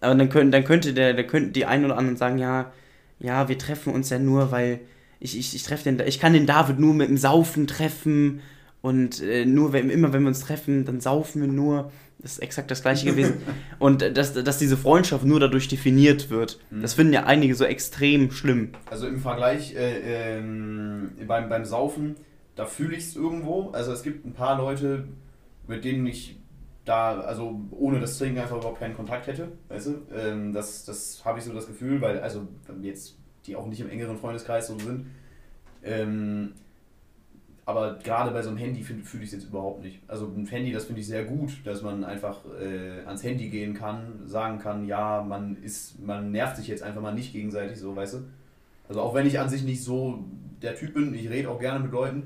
[0.00, 2.72] Aber dann, können, dann könnte der, der könnten die einen oder anderen sagen, ja,
[3.18, 4.80] ja, wir treffen uns ja nur, weil
[5.20, 8.40] ich, ich, ich treffe den, ich kann den David nur mit dem Saufen treffen
[8.82, 11.90] und äh, nur wenn, immer wenn wir uns treffen, dann saufen wir nur.
[12.24, 13.42] Das ist exakt das gleiche gewesen.
[13.78, 17.66] Und äh, dass, dass diese Freundschaft nur dadurch definiert wird, das finden ja einige so
[17.66, 18.72] extrem schlimm.
[18.90, 22.16] Also im Vergleich äh, ähm, beim, beim Saufen,
[22.56, 23.72] da fühle ich es irgendwo.
[23.72, 25.04] Also es gibt ein paar Leute,
[25.68, 26.40] mit denen ich
[26.86, 29.52] da, also ohne das Trinken einfach überhaupt keinen Kontakt hätte.
[29.68, 30.02] Weißt du?
[30.16, 32.48] Ähm, das das habe ich so das Gefühl, weil, also
[32.80, 35.08] jetzt, die auch nicht im engeren Freundeskreis so sind.
[35.82, 36.54] Ähm,
[37.66, 40.00] aber gerade bei so einem Handy fühle fühl ich es jetzt überhaupt nicht.
[40.06, 43.74] Also ein Handy, das finde ich sehr gut, dass man einfach äh, ans Handy gehen
[43.74, 47.96] kann, sagen kann, ja, man ist, man nervt sich jetzt einfach mal nicht gegenseitig so,
[47.96, 48.18] weißt du?
[48.88, 50.24] Also auch wenn ich an sich nicht so
[50.60, 52.24] der Typ bin, ich rede auch gerne mit Leuten,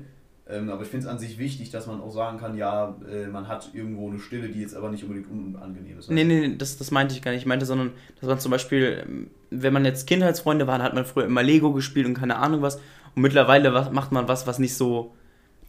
[0.49, 3.27] ähm, aber ich finde es an sich wichtig, dass man auch sagen kann, ja, äh,
[3.27, 6.09] man hat irgendwo eine Stille, die jetzt aber nicht unbedingt unangenehm ist.
[6.09, 7.41] Nee, nee, das, das meinte ich gar nicht.
[7.41, 11.25] Ich meinte, sondern, dass man zum Beispiel, wenn man jetzt Kindheitsfreunde war, hat man früher
[11.25, 12.77] immer Lego gespielt und keine Ahnung was.
[13.15, 15.13] Und mittlerweile macht man was, was nicht so.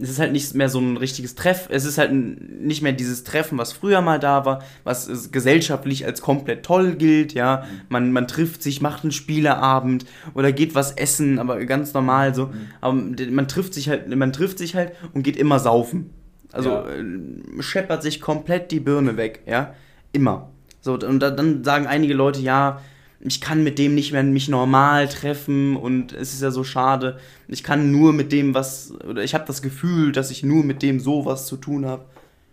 [0.00, 1.68] Es ist halt nicht mehr so ein richtiges Treff.
[1.70, 6.06] Es ist halt nicht mehr dieses Treffen, was früher mal da war, was es gesellschaftlich
[6.06, 7.64] als komplett toll gilt, ja.
[7.88, 12.50] Man, man trifft sich, macht einen Spieleabend oder geht was essen, aber ganz normal so.
[12.80, 16.10] Aber man trifft sich halt, man trifft sich halt und geht immer saufen.
[16.52, 16.86] Also Ja.
[16.88, 19.74] äh, scheppert sich komplett die Birne weg, ja.
[20.12, 20.48] Immer.
[20.80, 22.80] So, und da- dann sagen einige Leute, ja,
[23.20, 27.18] ich kann mit dem nicht mehr mich normal treffen und es ist ja so schade.
[27.48, 30.82] Ich kann nur mit dem was, oder ich habe das Gefühl, dass ich nur mit
[30.82, 32.06] dem sowas zu tun habe.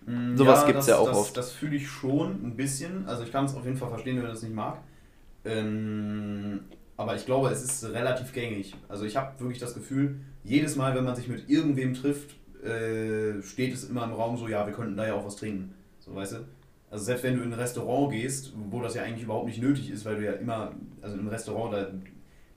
[0.06, 1.38] Mm, Sowas gibt's das, ja auch das, oft.
[1.38, 3.08] Das fühle ich schon ein bisschen.
[3.08, 4.80] Also ich kann es auf jeden Fall verstehen, wenn man das nicht mag.
[5.46, 6.60] Ähm,
[6.98, 8.76] aber ich glaube, es ist relativ gängig.
[8.90, 13.42] Also ich habe wirklich das Gefühl, jedes Mal, wenn man sich mit irgendwem trifft, äh,
[13.42, 15.74] steht es immer im Raum so, ja, wir könnten da ja auch was trinken.
[16.00, 16.38] So, weißt du?
[16.90, 19.90] Also selbst wenn du in ein Restaurant gehst, wo das ja eigentlich überhaupt nicht nötig
[19.90, 20.72] ist, weil du ja immer,
[21.02, 21.88] also im Restaurant, da,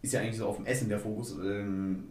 [0.03, 1.37] ist ja eigentlich so auf dem Essen der Fokus.
[1.39, 2.05] Ähm,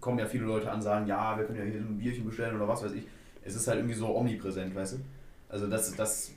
[0.00, 2.68] kommen ja viele Leute an, sagen, ja, wir können ja hier ein Bierchen bestellen oder
[2.68, 3.04] was weiß ich.
[3.42, 4.98] Es ist halt irgendwie so omnipräsent, weißt du?
[5.48, 6.32] Also das, das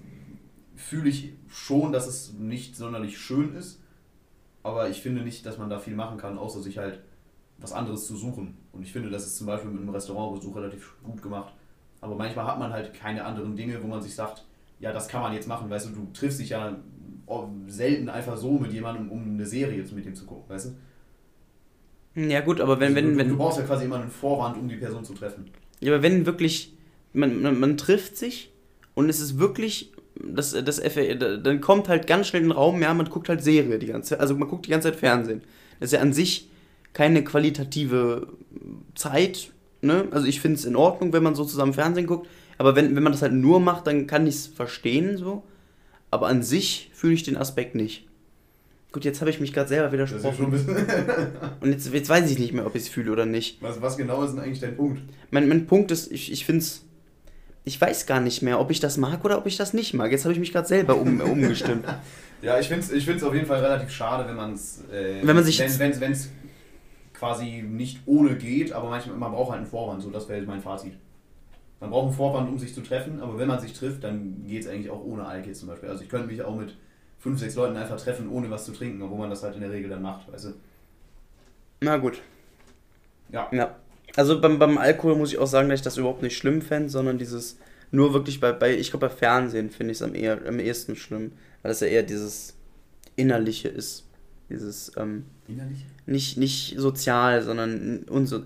[0.75, 3.81] fühle ich schon, dass es nicht sonderlich schön ist,
[4.63, 7.01] aber ich finde nicht, dass man da viel machen kann, außer sich halt
[7.57, 8.57] was anderes zu suchen.
[8.71, 11.53] Und ich finde, das ist zum Beispiel mit einem Restaurantbesuch relativ gut gemacht.
[11.99, 14.45] Aber manchmal hat man halt keine anderen Dinge, wo man sich sagt,
[14.79, 16.77] ja, das kann man jetzt machen, weißt du, du triffst dich ja
[17.67, 20.71] selten einfach so mit jemandem, um eine Serie mit dem zu gucken, weißt
[22.15, 22.21] du?
[22.21, 22.95] Ja gut, aber wenn...
[22.95, 25.13] Also, wenn, du, wenn du brauchst ja quasi immer einen Vorwand, um die Person zu
[25.13, 25.45] treffen.
[25.81, 26.73] Ja, aber wenn wirklich,
[27.13, 28.51] man, man, man trifft sich
[28.95, 29.91] und es ist wirklich,
[30.23, 33.77] das, das dann kommt halt ganz schnell in den Raum, ja, man guckt halt Serie
[33.77, 35.41] die ganze Zeit, also man guckt die ganze Zeit Fernsehen.
[35.79, 36.49] Das ist ja an sich
[36.93, 38.27] keine qualitative
[38.95, 40.07] Zeit, ne?
[40.11, 43.03] Also ich finde es in Ordnung, wenn man so zusammen Fernsehen guckt, aber wenn, wenn
[43.03, 45.43] man das halt nur macht, dann kann ich es verstehen, so.
[46.09, 48.07] Aber an sich fühle ich den Aspekt nicht.
[48.91, 50.45] Gut, jetzt habe ich mich gerade selber widersprochen.
[51.59, 53.61] und jetzt, jetzt weiß ich nicht mehr, ob ich es fühle oder nicht.
[53.61, 55.01] Was, was genau ist denn eigentlich dein Punkt?
[55.29, 56.83] Mein, mein Punkt ist, ich, ich finde es.
[57.65, 60.09] Ich weiß gar nicht mehr, ob ich das mag oder ob ich das nicht mag.
[60.09, 61.85] Jetzt habe ich mich gerade selber um, umgestimmt.
[62.41, 64.85] ja, ich finde es ich auf jeden Fall relativ schade, wenn man es.
[64.89, 65.59] Äh, wenn man sich.
[65.59, 66.29] Wenn es
[67.13, 70.61] quasi nicht ohne geht, aber manchmal, man braucht halt einen Vorwand, so das wäre mein
[70.61, 70.93] Fazit.
[71.79, 74.63] Man braucht einen Vorwand, um sich zu treffen, aber wenn man sich trifft, dann geht
[74.63, 75.89] es eigentlich auch ohne Alkohol zum Beispiel.
[75.89, 76.75] Also ich könnte mich auch mit
[77.19, 79.71] fünf, sechs Leuten einfach treffen, ohne was zu trinken, obwohl man das halt in der
[79.71, 80.53] Regel dann macht, weißt du?
[81.81, 82.21] Na gut.
[83.31, 83.47] Ja.
[83.51, 83.75] Ja.
[84.15, 86.89] Also beim, beim Alkohol muss ich auch sagen, dass ich das überhaupt nicht schlimm fände,
[86.89, 87.59] sondern dieses,
[87.91, 90.95] nur wirklich bei, bei ich glaube bei Fernsehen finde ich es am, eher, am ehesten
[90.95, 92.55] schlimm, weil das ja eher dieses
[93.15, 94.07] Innerliche ist.
[94.49, 95.85] Dieses, ähm, Innerliche?
[96.05, 98.39] Nicht, nicht sozial, sondern unso,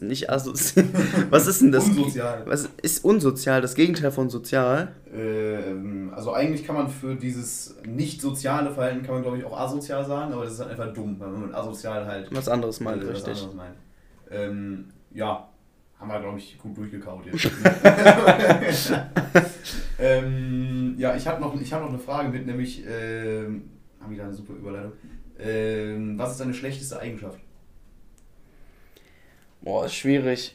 [0.00, 0.86] nicht asozial.
[1.30, 1.88] Was ist denn das?
[1.88, 2.42] unsozial.
[2.46, 3.60] Was ist unsozial?
[3.60, 4.92] Das Gegenteil von sozial?
[5.14, 9.58] Ähm, also eigentlich kann man für dieses nicht soziale Verhalten kann man glaube ich auch
[9.58, 12.80] asozial sagen, aber das ist halt einfach dumm, weil man mit asozial halt was anderes
[12.80, 13.38] meint, äh, richtig.
[13.38, 13.76] Anderes meint.
[14.30, 15.48] Ähm, ja,
[15.98, 17.46] haben wir glaube ich gut durchgekaut jetzt.
[19.98, 24.24] ähm, ja, ich habe noch, hab noch eine Frage mit, nämlich, äh, haben wir da
[24.24, 24.92] eine super Überleitung.
[25.42, 27.38] Ähm, was ist deine schlechteste Eigenschaft?
[29.60, 30.54] Boah, ist schwierig.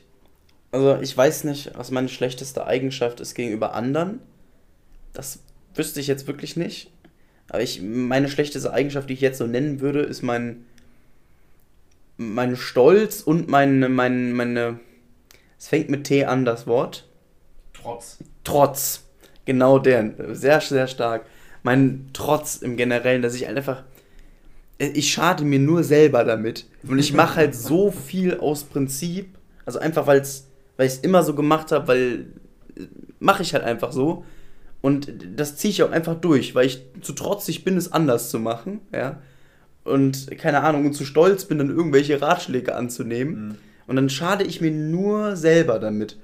[0.71, 4.19] Also ich weiß nicht, was meine schlechteste Eigenschaft ist gegenüber anderen.
[5.13, 5.39] Das
[5.73, 6.91] wüsste ich jetzt wirklich nicht.
[7.50, 10.65] Aber ich, meine schlechteste Eigenschaft, die ich jetzt so nennen würde, ist mein,
[12.17, 14.80] mein Stolz und meine, meine, meine,
[15.58, 17.08] es fängt mit T an, das Wort.
[17.73, 18.17] Trotz.
[18.43, 19.04] Trotz.
[19.45, 20.36] Genau der.
[20.36, 21.26] Sehr, sehr stark.
[21.63, 23.84] Mein Trotz im Generellen, dass ich einfach,
[24.79, 26.65] ich schade mir nur selber damit.
[26.87, 29.37] Und ich mache halt so viel aus Prinzip.
[29.65, 30.43] Also einfach, weil ich
[30.77, 32.25] es immer so gemacht habe, weil
[33.19, 34.23] mache ich halt einfach so.
[34.81, 38.39] Und das ziehe ich auch einfach durch, weil ich zu trotzig bin, es anders zu
[38.39, 38.81] machen.
[38.93, 39.19] Ja.
[39.83, 43.47] Und keine Ahnung, und zu stolz bin, dann irgendwelche Ratschläge anzunehmen.
[43.47, 43.55] Mhm.
[43.87, 46.17] Und dann schade ich mir nur selber damit.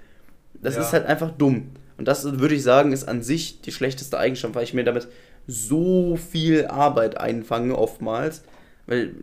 [0.53, 0.81] Das ja.
[0.81, 1.71] ist halt einfach dumm.
[1.97, 5.07] Und das würde ich sagen, ist an sich die schlechteste Eigenschaft, weil ich mir damit
[5.47, 8.43] so viel Arbeit einfange oftmals,
[8.85, 9.13] weil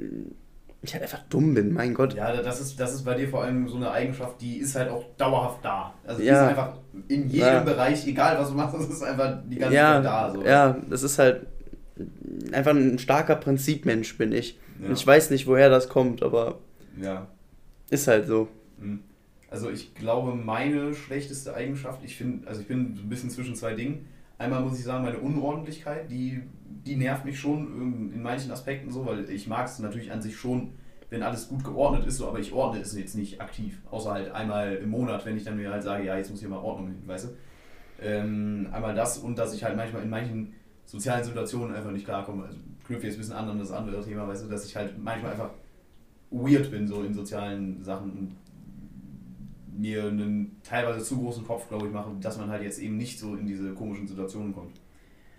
[0.82, 2.14] ich halt einfach dumm bin, mein Gott.
[2.14, 4.88] Ja, das ist, das ist bei dir vor allem so eine Eigenschaft, die ist halt
[4.88, 5.92] auch dauerhaft da.
[6.06, 6.44] Also die ja.
[6.44, 6.74] ist einfach
[7.08, 7.60] in jedem ja.
[7.60, 10.30] Bereich, egal was du machst, das ist einfach die ganze ja, Zeit da.
[10.32, 10.42] So.
[10.42, 11.46] Ja, das ist halt
[12.52, 14.58] einfach ein starker Prinzipmensch bin ich.
[14.82, 16.58] Und ich weiß nicht, woher das kommt, aber
[16.98, 17.26] ja.
[17.90, 18.48] ist halt so.
[18.78, 19.00] Mhm.
[19.50, 23.54] Also ich glaube, meine schlechteste Eigenschaft, ich finde, also ich bin so ein bisschen zwischen
[23.54, 24.06] zwei Dingen
[24.40, 29.04] Einmal muss ich sagen, meine Unordentlichkeit, die, die nervt mich schon in manchen Aspekten so,
[29.04, 30.72] weil ich mag es natürlich an sich schon,
[31.10, 33.82] wenn alles gut geordnet ist, so, aber ich ordne es jetzt nicht aktiv.
[33.90, 36.48] Außer halt einmal im Monat, wenn ich dann mir halt sage, ja, jetzt muss hier
[36.48, 37.28] mal Ordnung hin, weißt du?
[38.02, 40.54] Ähm, einmal das und dass ich halt manchmal in manchen
[40.86, 42.44] sozialen Situationen einfach nicht klarkomme.
[42.44, 44.94] Also knüpfe jetzt ein bisschen an an das andere Thema, weißt du, dass ich halt
[44.98, 45.50] manchmal einfach
[46.30, 48.36] weird bin, so in sozialen Sachen und
[49.76, 53.18] mir einen teilweise zu großen Kopf, glaube ich, mache, dass man halt jetzt eben nicht
[53.18, 54.80] so in diese komischen Situationen kommt.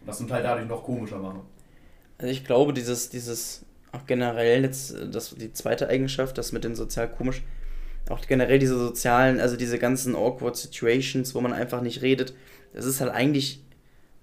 [0.06, 1.42] Das zum Teil dadurch noch komischer mache.
[2.18, 6.76] Also ich glaube, dieses, dieses, auch generell jetzt, das, die zweite Eigenschaft, das mit den
[6.76, 7.44] sozial komisch,
[8.10, 12.34] auch generell diese sozialen, also diese ganzen awkward Situations, wo man einfach nicht redet,
[12.74, 13.64] das ist halt eigentlich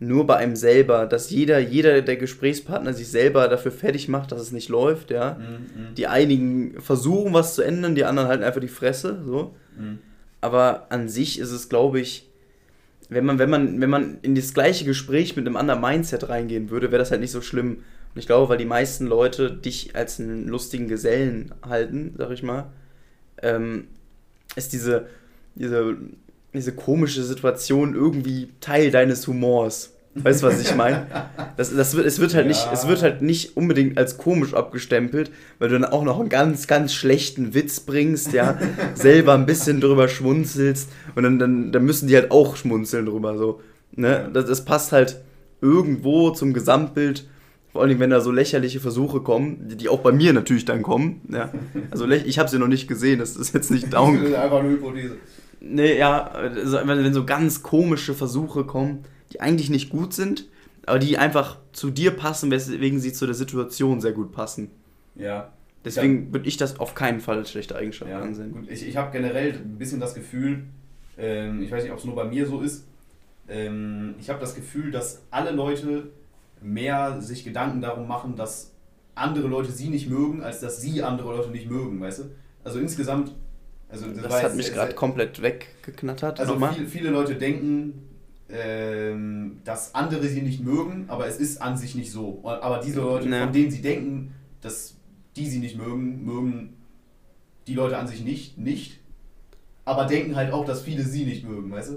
[0.01, 4.41] nur bei einem selber, dass jeder, jeder der Gesprächspartner sich selber dafür fertig macht, dass
[4.41, 5.35] es nicht läuft, ja.
[5.35, 9.57] Mhm, die einigen versuchen was zu ändern, die anderen halten einfach die Fresse, so.
[9.77, 9.99] Mhm.
[10.41, 12.29] Aber an sich ist es, glaube ich,
[13.09, 16.71] wenn man, wenn man, wenn man in das gleiche Gespräch mit einem anderen Mindset reingehen
[16.71, 17.79] würde, wäre das halt nicht so schlimm.
[18.15, 22.43] Und ich glaube, weil die meisten Leute dich als einen lustigen Gesellen halten, sag ich
[22.43, 22.67] mal,
[23.43, 23.89] ähm,
[24.55, 25.07] ist diese,
[25.55, 25.97] diese,
[26.55, 29.93] diese komische Situation irgendwie Teil deines Humors.
[30.15, 31.07] Weißt du, was ich meine?
[31.57, 35.31] Das, das wird, es, wird halt nicht, es wird halt nicht unbedingt als komisch abgestempelt,
[35.59, 38.59] weil du dann auch noch einen ganz, ganz schlechten Witz bringst, ja,
[38.95, 43.37] selber ein bisschen drüber schmunzelst und dann, dann, dann müssen die halt auch schmunzeln drüber.
[43.37, 43.61] So,
[43.93, 44.29] ne?
[44.33, 45.21] das, das passt halt
[45.61, 47.29] irgendwo zum Gesamtbild,
[47.73, 50.83] vor allem wenn da so lächerliche Versuche kommen, die, die auch bei mir natürlich dann
[50.83, 51.21] kommen.
[51.31, 51.53] Ja.
[51.91, 54.19] Also ich habe sie noch nicht gesehen, das ist jetzt nicht down.
[54.19, 55.17] das ist einfach eine Hypothese.
[55.71, 60.49] Nee, ja, wenn so ganz komische Versuche kommen die eigentlich nicht gut sind,
[60.87, 64.71] aber die einfach zu dir passen, weswegen sie zu der Situation sehr gut passen.
[65.15, 65.53] Ja.
[65.85, 66.33] Deswegen ja.
[66.35, 68.53] würde ich das auf keinen Fall als schlechte Eigenschaft ja, ansehen.
[68.53, 68.71] Gut.
[68.71, 70.65] Ich, ich habe generell ein bisschen das Gefühl,
[71.17, 72.87] ähm, ich weiß nicht, ob es nur bei mir so ist,
[73.49, 76.11] ähm, ich habe das Gefühl, dass alle Leute
[76.61, 78.73] mehr sich Gedanken darum machen, dass
[79.15, 82.25] andere Leute sie nicht mögen, als dass sie andere Leute nicht mögen, weißt du?
[82.65, 83.35] Also insgesamt.
[83.89, 86.41] Also das, das hat mich gerade komplett weggeknattert.
[86.41, 88.09] Also viel, viele Leute denken,
[88.51, 92.41] ähm, dass andere sie nicht mögen, aber es ist an sich nicht so.
[92.45, 93.45] Aber diese Leute, ne.
[93.45, 94.95] von denen sie denken, dass
[95.37, 96.75] die sie nicht mögen, mögen
[97.67, 99.01] die Leute an sich nicht, nicht.
[99.85, 101.97] Aber denken halt auch, dass viele sie nicht mögen, weißt du?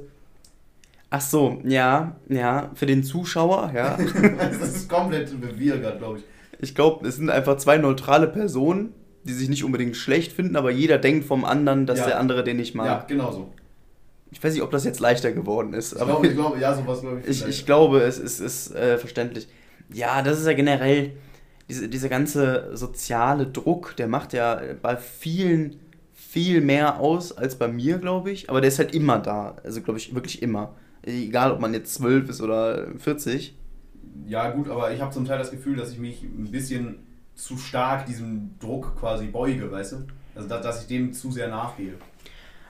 [1.10, 3.98] Ach so, ja, ja, für den Zuschauer, ja.
[4.38, 6.24] das ist komplett bewirrt, glaube ich.
[6.60, 10.72] Ich glaube, es sind einfach zwei neutrale Personen, die sich nicht unbedingt schlecht finden, aber
[10.72, 12.08] jeder denkt vom anderen, dass ja.
[12.08, 12.86] der andere den nicht mag.
[12.86, 13.52] Ja, genau so
[14.32, 15.94] ich weiß nicht, ob das jetzt leichter geworden ist.
[15.94, 17.28] Ich glaube, ich glaube, ja, sowas glaube ich.
[17.28, 19.48] Ich, ich glaube, es ist, ist äh, verständlich.
[19.94, 21.12] Ja, das ist ja generell,
[21.68, 25.80] diese, dieser ganze soziale Druck, der macht ja bei vielen
[26.14, 28.50] viel mehr aus als bei mir, glaube ich.
[28.50, 29.58] Aber der ist halt immer da.
[29.64, 30.76] Also, glaube ich, wirklich immer.
[31.04, 33.58] Egal, ob man jetzt zwölf ist oder 40.
[34.28, 37.00] Ja, gut, aber ich habe zum Teil das Gefühl, dass ich mich ein bisschen
[37.36, 39.98] zu stark diesem Druck quasi beuge, weißt du?
[40.36, 41.94] Also, dass, dass ich dem zu sehr nachgehe.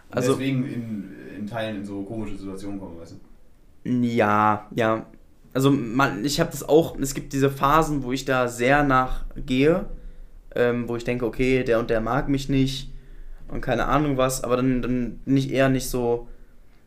[0.10, 3.90] Also, deswegen in, in Teilen in so komische Situationen kommen, weißt du?
[3.90, 5.06] Ja, ja.
[5.54, 9.86] Also man, ich habe das auch, es gibt diese Phasen, wo ich da sehr nachgehe,
[10.56, 12.92] ähm, wo ich denke, okay, der und der mag mich nicht
[13.50, 16.28] und keine Ahnung was, aber dann, dann bin ich eher nicht so,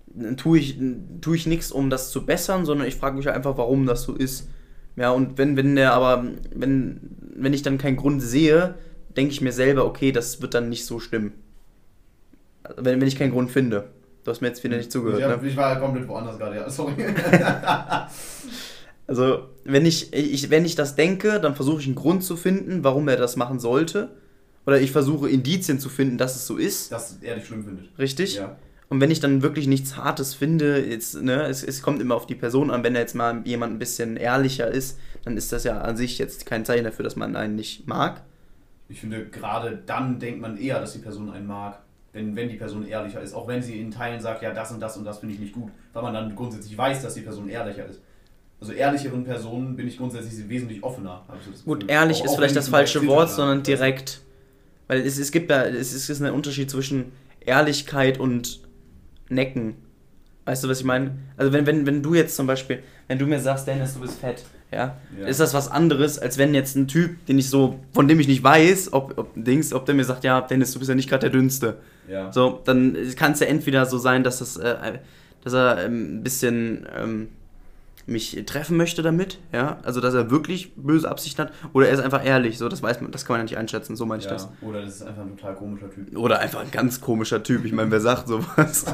[0.07, 0.79] dann tue ich,
[1.21, 4.15] tue ich nichts, um das zu bessern, sondern ich frage mich einfach, warum das so
[4.15, 4.49] ist.
[4.97, 7.01] Ja, und wenn, wenn der aber, wenn,
[7.35, 8.75] wenn ich dann keinen Grund sehe,
[9.17, 11.33] denke ich mir selber, okay, das wird dann nicht so stimmen.
[12.77, 13.91] Wenn, wenn ich keinen Grund finde.
[14.25, 15.21] Du hast mir jetzt wieder nicht zugehört.
[15.21, 15.49] Ich, hab, ne?
[15.49, 16.95] ich war komplett woanders gerade, ja, sorry.
[19.07, 22.85] also, wenn ich, ich, wenn ich das denke, dann versuche ich einen Grund zu finden,
[22.85, 24.11] warum er das machen sollte.
[24.67, 26.91] Oder ich versuche Indizien zu finden, dass es so ist.
[26.91, 27.99] Dass er dich schlimm findet.
[27.99, 28.37] Richtig.
[28.37, 28.57] Ja.
[28.89, 32.27] Und wenn ich dann wirklich nichts Hartes finde, jetzt, ne, es, es kommt immer auf
[32.27, 35.65] die Person an, wenn er jetzt mal jemand ein bisschen ehrlicher ist, dann ist das
[35.65, 38.23] ja an sich jetzt kein Zeichen dafür, dass man einen nicht mag.
[38.89, 41.81] Ich finde, gerade dann denkt man eher, dass die Person einen mag
[42.15, 43.35] wenn, wenn die Person ehrlicher ist.
[43.35, 45.53] Auch wenn sie in Teilen sagt, ja, das und das und das finde ich nicht
[45.53, 48.01] gut, weil man dann grundsätzlich weiß, dass die Person ehrlicher ist.
[48.61, 51.27] Also ehrlicheren Personen bin ich grundsätzlich wesentlich offener.
[51.67, 54.21] Gut, ehrlich auch, ist auch vielleicht das falsche Wort, sondern direkt.
[54.87, 58.61] Weil es, es gibt da, es ist, es ist ein Unterschied zwischen Ehrlichkeit und
[59.29, 59.77] Necken.
[60.45, 61.13] Weißt du, was ich meine?
[61.37, 64.19] Also wenn, wenn, wenn du jetzt zum Beispiel, wenn du mir sagst, Dennis, du bist
[64.19, 67.79] fett, ja, ja, ist das was anderes, als wenn jetzt ein Typ, den ich so,
[67.93, 70.81] von dem ich nicht weiß, ob, ob Dings, ob der mir sagt, ja, Dennis, du
[70.81, 71.79] bist ja nicht gerade der Dünnste.
[72.09, 72.31] Ja.
[72.33, 74.99] So, dann kann es ja entweder so sein, dass das, äh,
[75.43, 77.29] dass er ähm, ein bisschen ähm,
[78.07, 82.01] mich treffen möchte damit, ja, also dass er wirklich böse Absichten hat, oder er ist
[82.01, 84.27] einfach ehrlich, so, das weiß man, das kann man ja nicht einschätzen, so meine ich
[84.27, 84.49] ja, das.
[84.61, 86.17] Oder das ist einfach ein total komischer Typ.
[86.17, 88.85] Oder einfach ein ganz komischer Typ, ich meine, wer sagt sowas?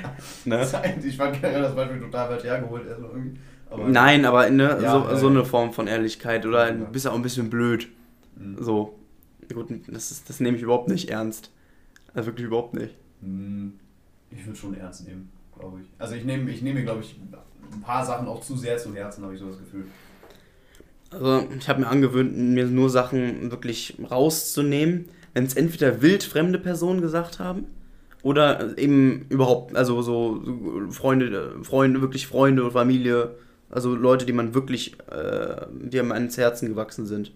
[0.44, 0.66] ne?
[1.04, 3.38] Ich fand generell das Beispiel total weit hergeholt, erstmal irgendwie.
[3.70, 7.12] Aber Nein, aber ne, ja, so, ja, so eine Form von Ehrlichkeit oder ein bisschen
[7.12, 7.88] auch ein bisschen blöd.
[8.36, 8.56] Mhm.
[8.60, 8.98] So.
[9.52, 11.52] Gut, das, ist, das nehme ich überhaupt nicht ernst.
[12.14, 12.94] Also wirklich überhaupt nicht.
[13.20, 13.74] Mhm.
[14.30, 15.88] Ich würde schon ernst nehmen, glaube ich.
[15.98, 17.16] Also ich nehme, ich nehme, glaube ich,
[17.72, 19.84] ein paar Sachen auch zu sehr zu Herzen, habe ich so das Gefühl.
[21.10, 27.00] Also ich habe mir angewöhnt, mir nur Sachen wirklich rauszunehmen, wenn es entweder wildfremde Personen
[27.00, 27.66] gesagt haben
[28.22, 30.42] oder eben überhaupt, also so
[30.90, 33.34] Freunde, Freunde, wirklich Freunde und Familie
[33.70, 37.32] also Leute, die man wirklich, äh, die einem ans Herzen gewachsen sind.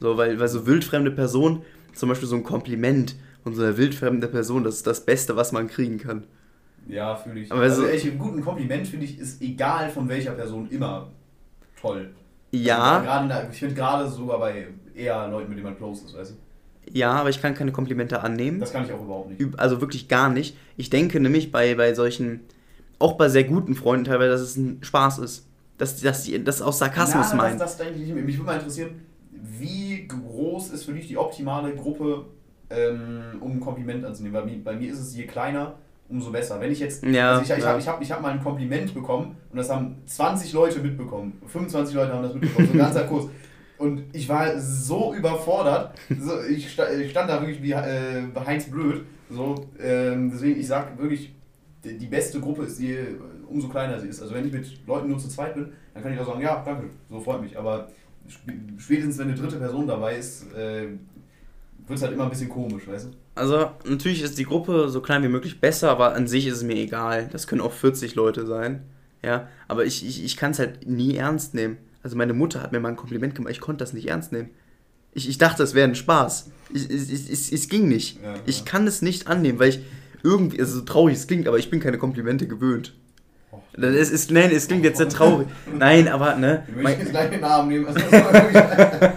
[0.00, 1.62] So, weil, weil so wildfremde Personen,
[1.94, 5.52] zum Beispiel so ein Kompliment von so einer wildfremden Person, das ist das Beste, was
[5.52, 6.24] man kriegen kann.
[6.88, 7.52] Ja, fühle ich.
[7.52, 11.08] Aber also, also echt, ein guten Kompliment finde ich, ist egal von welcher Person immer
[11.80, 12.14] toll.
[12.50, 12.98] Ja.
[12.98, 16.32] Also, grade, ich finde gerade sogar bei eher Leuten, mit denen man close ist, weißt
[16.32, 16.36] du?
[16.90, 18.60] Ja, aber ich kann keine Komplimente annehmen.
[18.60, 19.58] Das kann ich auch überhaupt nicht.
[19.58, 20.56] Also wirklich gar nicht.
[20.76, 22.40] Ich denke nämlich bei, bei solchen
[22.98, 25.48] auch bei sehr guten Freunden teilweise, dass es ein Spaß ist.
[25.78, 27.58] Dass, dass die das aus Sarkasmus ja, meinen.
[27.58, 28.24] Das, das denke ich nicht.
[28.24, 28.90] Mich würde mal interessieren,
[29.30, 32.26] wie groß ist für dich die optimale Gruppe,
[32.70, 34.34] ähm, um ein Kompliment anzunehmen?
[34.34, 35.74] Bei mir, bei mir ist es je kleiner,
[36.12, 36.60] umso besser.
[36.60, 37.70] Wenn ich jetzt, Ja, also ich, ich ja.
[37.70, 41.40] habe ich hab, ich hab mal ein Kompliment bekommen und das haben 20 Leute mitbekommen.
[41.46, 43.26] 25 Leute haben das mitbekommen, so ein ganzer Kurs.
[43.78, 48.66] Und ich war so überfordert, so, ich, sta ich stand da wirklich wie äh, Heinz
[48.70, 49.04] Blöd.
[49.28, 51.34] So, ähm, deswegen, ich sag wirklich,
[51.84, 52.96] die, die beste Gruppe ist die,
[53.48, 54.22] umso kleiner sie ist.
[54.22, 56.62] Also wenn ich mit Leuten nur zu zweit bin, dann kann ich auch sagen, ja,
[56.64, 57.58] danke, so freut mich.
[57.58, 57.88] Aber
[58.30, 60.88] sp- spätestens wenn eine dritte Person dabei ist, äh,
[61.86, 63.10] wird es halt immer ein bisschen komisch, weißt du?
[63.34, 66.62] Also, natürlich ist die Gruppe so klein wie möglich besser, aber an sich ist es
[66.62, 67.28] mir egal.
[67.32, 68.82] Das können auch 40 Leute sein.
[69.24, 71.78] Ja, aber ich, ich, ich kann es halt nie ernst nehmen.
[72.02, 74.50] Also, meine Mutter hat mir mal ein Kompliment gemacht, ich konnte das nicht ernst nehmen.
[75.14, 76.50] Ich, ich dachte, es wäre ein Spaß.
[76.72, 78.22] Ich, es, es, es, es ging nicht.
[78.22, 78.64] Ja, ich ja.
[78.64, 79.80] kann es nicht annehmen, weil ich
[80.22, 82.94] irgendwie, also so traurig es klingt, aber ich bin keine Komplimente gewöhnt.
[83.74, 85.48] Das ist, nein, es klingt jetzt sehr traurig.
[85.78, 86.64] Nein, aber, ne?
[86.68, 87.86] Möchten mein- jetzt gleich den Namen nehmen.
[87.88, 89.11] Also, das war wirklich-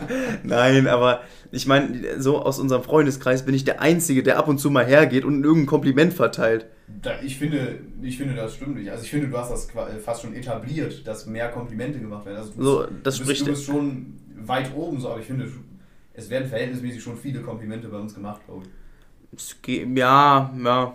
[0.47, 4.60] Nein, aber ich meine, so aus unserem Freundeskreis bin ich der Einzige, der ab und
[4.60, 6.67] zu mal hergeht und irgendein Kompliment verteilt.
[7.01, 8.91] Da, ich, finde, ich finde, das stimmt nicht.
[8.91, 12.38] Also ich finde, du hast das qua- fast schon etabliert, dass mehr Komplimente gemacht werden.
[12.38, 13.45] Also du So, bist, das du spricht.
[13.45, 15.51] bist, du bist schon weit oben, so, aber ich finde,
[16.13, 18.69] es werden verhältnismäßig schon viele Komplimente bei uns gemacht, glaube ich.
[19.95, 20.93] Ja, ja.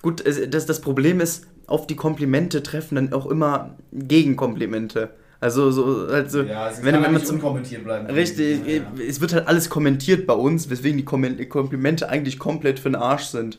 [0.00, 5.10] Gut, das, das Problem ist, auf die Komplimente treffen dann auch immer Gegenkomplimente.
[5.42, 7.36] Also, so, also ja, es wenn, wenn halt man zum.
[7.36, 8.06] unkommentiert bleiben.
[8.06, 8.82] Richtig, Ja, ja.
[9.08, 13.24] es wird halt alles kommentiert bei uns, weswegen die Komplimente eigentlich komplett für den Arsch
[13.24, 13.58] sind.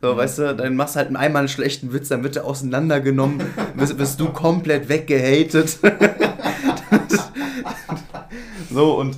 [0.00, 0.16] So, Mhm.
[0.18, 3.40] weißt du, dann machst du halt einmal einen schlechten Witz, dann wird er auseinandergenommen,
[3.74, 5.78] wirst, wirst du komplett weggehatet.
[8.70, 9.16] so, und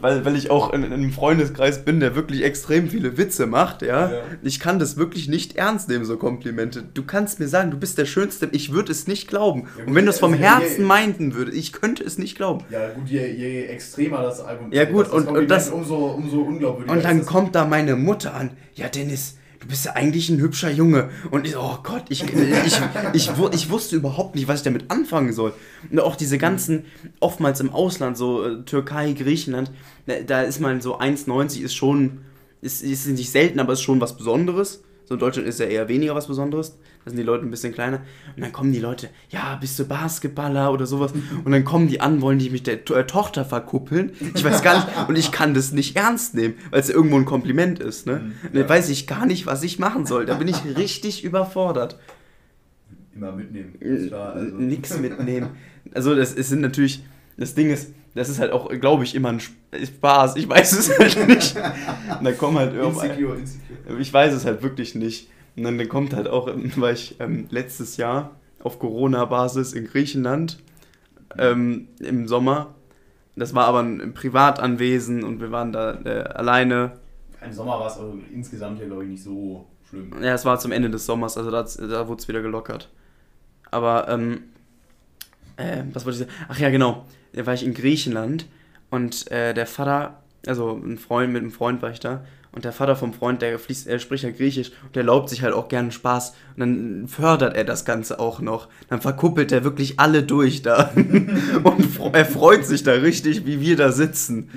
[0.00, 3.82] weil, weil ich auch in, in einem Freundeskreis bin, der wirklich extrem viele Witze macht,
[3.82, 4.18] ja, Ja.
[4.42, 6.82] ich kann das wirklich nicht ernst nehmen, so Komplimente.
[6.94, 9.68] Du kannst mir sagen, du bist der Schönste, ich würde es nicht glauben.
[9.78, 12.64] Ja, Und wenn du es vom Herzen meinten würdest, ich könnte es nicht glauben.
[12.70, 16.06] Ja, gut, je, je extremer das Album Ja, gut, das und- und Kompliment, das- umso,
[16.06, 18.50] umso unglaubwürdiger Und dann kommt da meine Mutter an.
[18.74, 21.10] Ja, Dennis, du bist ja eigentlich ein hübscher Junge.
[21.30, 22.80] Und ich, oh Gott, ich, ich,
[23.12, 25.52] ich, ich wusste überhaupt nicht, was ich damit anfangen soll.
[25.90, 26.84] Und auch diese ganzen,
[27.20, 29.70] oftmals im Ausland, so äh, Türkei, Griechenland,
[30.06, 32.22] da, da ist man so 1,90 ist schon,
[32.62, 34.82] ist, ist nicht selten, aber ist schon was Besonderes.
[35.04, 36.78] So in Deutschland ist ja eher weniger was Besonderes.
[37.04, 38.02] Da sind die Leute ein bisschen kleiner.
[38.36, 41.12] Und dann kommen die Leute, ja, bist du Basketballer oder sowas?
[41.44, 44.12] Und dann kommen die an, wollen die mich der to äh, Tochter verkuppeln.
[44.34, 47.16] Ich weiß gar nicht, und ich kann das nicht ernst nehmen, weil es ja irgendwo
[47.16, 48.06] ein Kompliment ist.
[48.06, 48.16] Ne?
[48.16, 48.68] Mhm, dann ja.
[48.68, 50.26] weiß ich gar nicht, was ich machen soll.
[50.26, 51.98] Da bin ich richtig überfordert.
[53.14, 53.74] Immer mitnehmen.
[54.08, 54.54] Klar, also.
[54.56, 55.50] Nix mitnehmen.
[55.94, 57.02] Also, das, es sind natürlich,
[57.38, 60.36] das Ding ist, das ist halt auch, glaube ich, immer ein Sp- Spaß.
[60.36, 61.56] Ich weiß es halt nicht.
[62.18, 63.06] Und dann kommen halt irgendwie.
[63.06, 63.98] Insecure, insecure.
[64.00, 65.28] Ich weiß es halt wirklich nicht.
[65.66, 70.58] Und dann kommt halt auch, ähm, war ich ähm, letztes Jahr auf Corona-Basis in Griechenland
[71.38, 72.74] ähm, im Sommer.
[73.36, 76.92] Das war aber ein Privatanwesen und wir waren da äh, alleine.
[77.44, 80.14] Im Sommer war es aber insgesamt ja, glaube ich, nicht so schlimm.
[80.20, 82.90] Ja, es war zum Ende des Sommers, also da, da wurde es wieder gelockert.
[83.70, 84.42] Aber, ähm,
[85.56, 86.46] äh, was wollte ich sagen?
[86.48, 87.06] Ach ja, genau.
[87.32, 88.46] Da war ich in Griechenland
[88.90, 92.24] und äh, der Vater, also ein Freund, mit einem Freund war ich da.
[92.52, 95.42] Und der Vater vom Freund, der fließt, er spricht ja Griechisch und der erlaubt sich
[95.42, 96.34] halt auch gerne Spaß.
[96.56, 98.68] Und dann fördert er das Ganze auch noch.
[98.88, 100.90] Dann verkuppelt er wirklich alle durch da.
[100.96, 104.50] und er freut sich da richtig, wie wir da sitzen.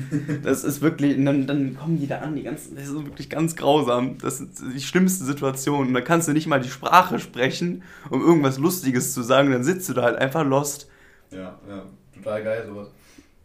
[0.43, 3.29] Das ist wirklich, und dann, dann kommen die da an, die ganzen, das ist wirklich
[3.29, 4.17] ganz grausam.
[4.17, 5.89] Das sind die schlimmsten Situationen.
[5.89, 9.51] Und da kannst du nicht mal die Sprache sprechen, um irgendwas Lustiges zu sagen.
[9.51, 10.89] Dann sitzt du da halt einfach lost.
[11.29, 11.83] Ja, ja,
[12.15, 12.87] total geil sowas.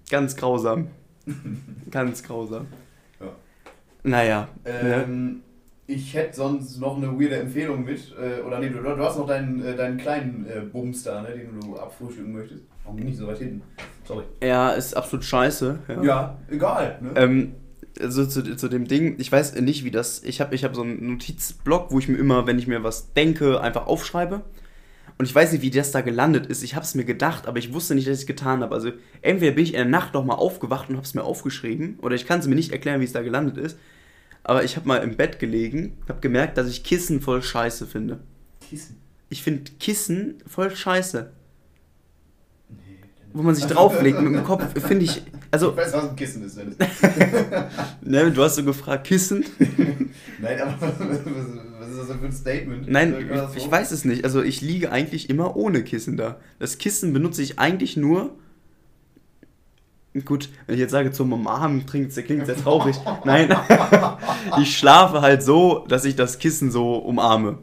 [0.09, 0.89] Ganz grausam.
[1.91, 2.67] ganz grausam.
[4.05, 4.11] Ja.
[4.11, 4.49] Naja.
[4.65, 5.05] ne?
[5.05, 5.43] Ähm,
[5.87, 8.15] ich hätte sonst noch eine weirde Empfehlung mit.
[8.21, 11.29] Äh, oder nee, du, du hast noch deinen, äh, deinen kleinen äh, Bums da, ne,
[11.31, 12.63] den du abfrühstücken möchtest.
[12.85, 13.63] Warum bin ich so weit hinten?
[14.05, 14.25] Sorry.
[14.43, 15.79] Ja, ist absolut scheiße.
[15.89, 16.03] Ja.
[16.03, 16.99] Ja, egal.
[17.01, 17.11] Ne?
[17.17, 17.55] Ähm,
[18.01, 20.23] also zu, zu dem Ding, ich weiß nicht, wie das.
[20.25, 23.15] Ich habe ich hab so einen Notizblock, wo ich mir immer, wenn ich mir was
[23.15, 24.43] denke, einfach aufschreibe.
[25.19, 26.63] Und ich weiß nicht, wie das da gelandet ist.
[26.63, 28.73] Ich habe es mir gedacht, aber ich wusste nicht, dass ich es getan habe.
[28.73, 31.99] Also entweder bin ich in der Nacht noch mal aufgewacht und habe es mir aufgeschrieben,
[32.01, 33.77] oder ich kann es mir nicht erklären, wie es da gelandet ist.
[34.45, 38.21] Aber ich habe mal im Bett gelegen, habe gemerkt, dass ich Kissen voll scheiße finde.
[38.71, 38.97] Kissen.
[39.29, 41.33] Ich finde Kissen voll scheiße.
[42.71, 42.77] Nee,
[43.33, 45.23] Wo man sich drauflegt mit dem Kopf, finde ich.
[45.51, 46.57] Also, ich weiß, was ein Kissen ist,
[48.03, 49.45] ne, du hast so gefragt, Kissen?
[50.41, 50.93] Nein, aber
[51.89, 52.89] was, ist das denn für ein Statement?
[52.89, 53.17] Nein,
[53.57, 54.25] ich, ich weiß es nicht.
[54.25, 56.39] Also ich liege eigentlich immer ohne Kissen da.
[56.59, 58.37] Das Kissen benutze ich eigentlich nur.
[60.25, 62.97] Gut, wenn ich jetzt sage, zum Umarmen klingt klingt sehr traurig.
[63.25, 63.55] Nein,
[64.61, 67.59] ich schlafe halt so, dass ich das Kissen so umarme.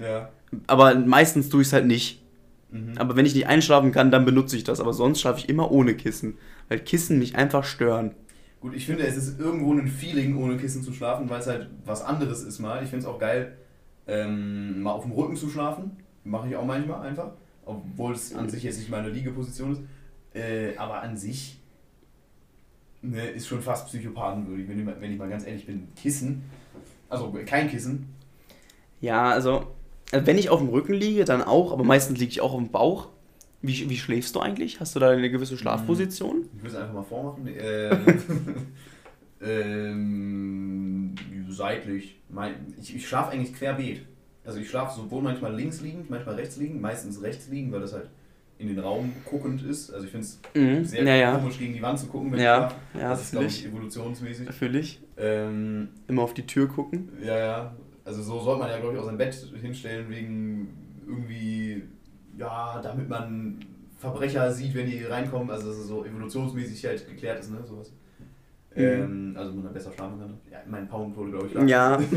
[0.00, 0.30] Ja.
[0.66, 2.22] Aber meistens tue ich es halt nicht.
[2.70, 2.94] Mhm.
[2.96, 4.80] Aber wenn ich nicht einschlafen kann, dann benutze ich das.
[4.80, 6.38] Aber sonst schlafe ich immer ohne Kissen.
[6.68, 8.14] Weil Kissen mich einfach stören.
[8.64, 11.68] Gut, ich finde, es ist irgendwo ein Feeling, ohne Kissen zu schlafen, weil es halt
[11.84, 12.82] was anderes ist mal.
[12.82, 13.58] Ich finde es auch geil,
[14.06, 17.32] Ähm, mal auf dem Rücken zu schlafen, mache ich auch manchmal einfach.
[17.66, 19.82] Obwohl es an sich jetzt nicht meine Liegeposition ist.
[20.32, 21.60] Äh, aber an sich
[23.02, 25.88] ne, ist schon fast psychopathenwürdig, wenn ich, mal, wenn ich mal ganz ehrlich bin.
[25.94, 26.44] Kissen,
[27.10, 28.14] also kein Kissen.
[29.02, 29.74] Ja, also,
[30.10, 32.62] also wenn ich auf dem Rücken liege, dann auch, aber meistens liege ich auch auf
[32.62, 33.10] dem Bauch.
[33.66, 34.78] Wie, wie schläfst du eigentlich?
[34.80, 36.44] Hast du da eine gewisse Schlafposition?
[36.56, 37.46] Ich will es einfach mal vormachen.
[37.46, 37.96] Äh,
[39.40, 41.14] ähm,
[41.48, 42.20] seitlich.
[42.80, 44.02] Ich ich schlafe eigentlich querbeet.
[44.44, 47.94] Also ich schlafe sowohl manchmal links liegend, manchmal rechts liegend, meistens rechts liegend, weil das
[47.94, 48.10] halt
[48.58, 49.90] in den Raum guckend ist.
[49.92, 51.38] Also ich finde es Mhm, sehr ja, ja.
[51.38, 53.66] komisch, gegen die Wand zu gucken, wenn Ja, ich ja, das das ist, glaube ich,
[53.66, 54.46] evolutionsmäßig.
[54.46, 55.00] Natürlich.
[55.16, 57.08] Ähm, Immer auf die Tür gucken.
[57.24, 57.76] ja, ja.
[58.04, 60.68] Also so sollte man ja, glaube ich, auch sein Bett hinstellen, wegen
[61.06, 61.82] irgendwie,
[62.38, 63.58] ja, damit man
[63.98, 65.50] Verbrecher sieht, wenn die reinkommen.
[65.50, 67.92] Also dass es so evolutionsmäßig halt geklärt ist, ne, sowas.
[68.74, 68.82] Mhm.
[68.82, 70.38] Ähm, also man da besser schlafen kann.
[70.50, 71.68] Ja, mein Pound wurde, glaube ich, lang.
[71.68, 71.98] Ja.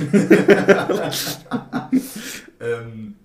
[2.60, 3.16] Ähm,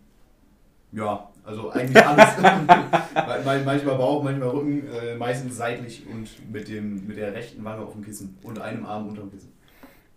[0.92, 2.36] ja, also eigentlich alles.
[2.42, 7.82] Man- manchmal Bauch, manchmal Rücken, äh, meistens seitlich und mit, dem, mit der rechten Wange
[7.82, 9.50] auf dem Kissen und einem Arm unterm Kissen.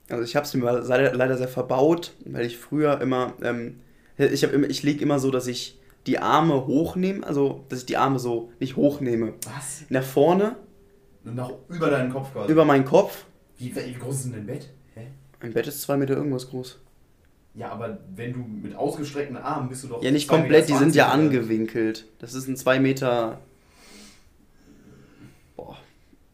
[0.10, 3.80] Also ich habe es mir leider leider sehr verbaut, weil ich früher immer, ähm,
[4.18, 7.86] ich, hab immer, ich lege immer so, dass ich die Arme hochnehme, also dass ich
[7.86, 9.34] die Arme so nicht hochnehme.
[9.56, 9.84] Was?
[9.90, 10.56] Nach vorne,
[11.24, 12.52] Und nach über deinen Kopf quasi.
[12.52, 13.26] über meinen Kopf.
[13.58, 14.70] wie, wie groß ist denn dein Bett?
[14.94, 15.08] Hä?
[15.42, 16.80] Mein Bett ist zwei Meter irgendwas groß.
[17.56, 20.04] Ja, aber wenn du mit ausgestreckten Armen bist du doch.
[20.04, 22.06] Ja, nicht 2,20 komplett, die sind ja angewinkelt.
[22.20, 23.40] Das ist ein 2 Meter.
[25.56, 25.78] Boah,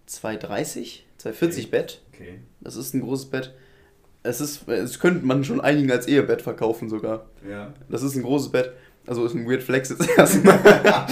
[0.09, 0.99] 2,30?
[1.21, 1.65] 2,40 Okay.
[1.67, 2.01] Bett.
[2.13, 2.39] Okay.
[2.61, 3.53] Das ist ein großes Bett.
[4.23, 7.25] Es ist, es könnte man schon einigen als Ehebett verkaufen sogar.
[7.47, 7.73] Ja.
[7.89, 8.71] Das ist ein großes Bett.
[9.07, 10.59] Also ist ein Weird Flex jetzt erstmal.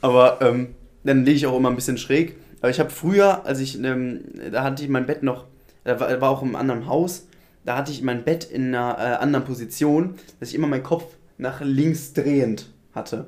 [0.00, 0.68] Aber ähm,
[1.04, 2.36] dann lege ich auch immer ein bisschen schräg.
[2.60, 4.20] Aber ich habe früher, als ich, ähm,
[4.52, 5.46] da hatte ich mein Bett noch,
[5.84, 7.26] da war, war auch im anderen Haus,
[7.64, 11.04] da hatte ich mein Bett in einer äh, anderen Position, dass ich immer meinen Kopf
[11.36, 13.26] nach links drehend hatte.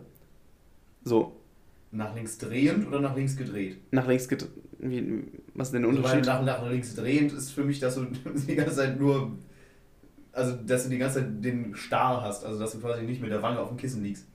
[1.05, 1.33] So,
[1.93, 3.79] Nach links drehend oder nach links gedreht?
[3.91, 4.51] nach links gedreht.
[5.55, 6.27] Was ist denn der Also, weil Unterschied?
[6.27, 8.07] nach, nach links drehend ist für mich, dass du
[8.49, 9.33] die ganze Zeit nur.
[10.33, 12.45] Also, dass du die ganze Zeit den Star hast.
[12.45, 14.27] Also, dass du quasi nicht mit der Wange auf dem Kissen liegst.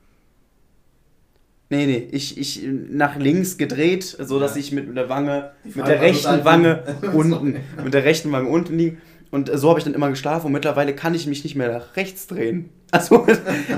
[1.70, 4.60] Nee, nee, ich, ich nach links gedreht, so dass Ja.
[4.60, 6.84] ich mit der Wange, mit der rechten Wange
[7.14, 8.98] unten, mit der rechten Wange unten liegen.
[9.32, 11.72] Und äh, so habe ich dann immer geschlafen und mittlerweile kann ich mich nicht mehr
[11.72, 12.70] nach rechts drehen.
[12.92, 13.28] Also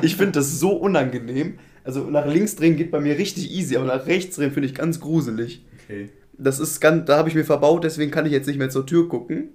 [0.03, 1.57] ich finde das so unangenehm.
[1.83, 4.75] Also nach links drehen geht bei mir richtig easy, aber nach rechts drehen finde ich
[4.75, 5.65] ganz gruselig.
[5.85, 6.09] Okay.
[6.37, 8.85] Das ist ganz, da habe ich mir verbaut, deswegen kann ich jetzt nicht mehr zur
[8.85, 9.49] Tür gucken.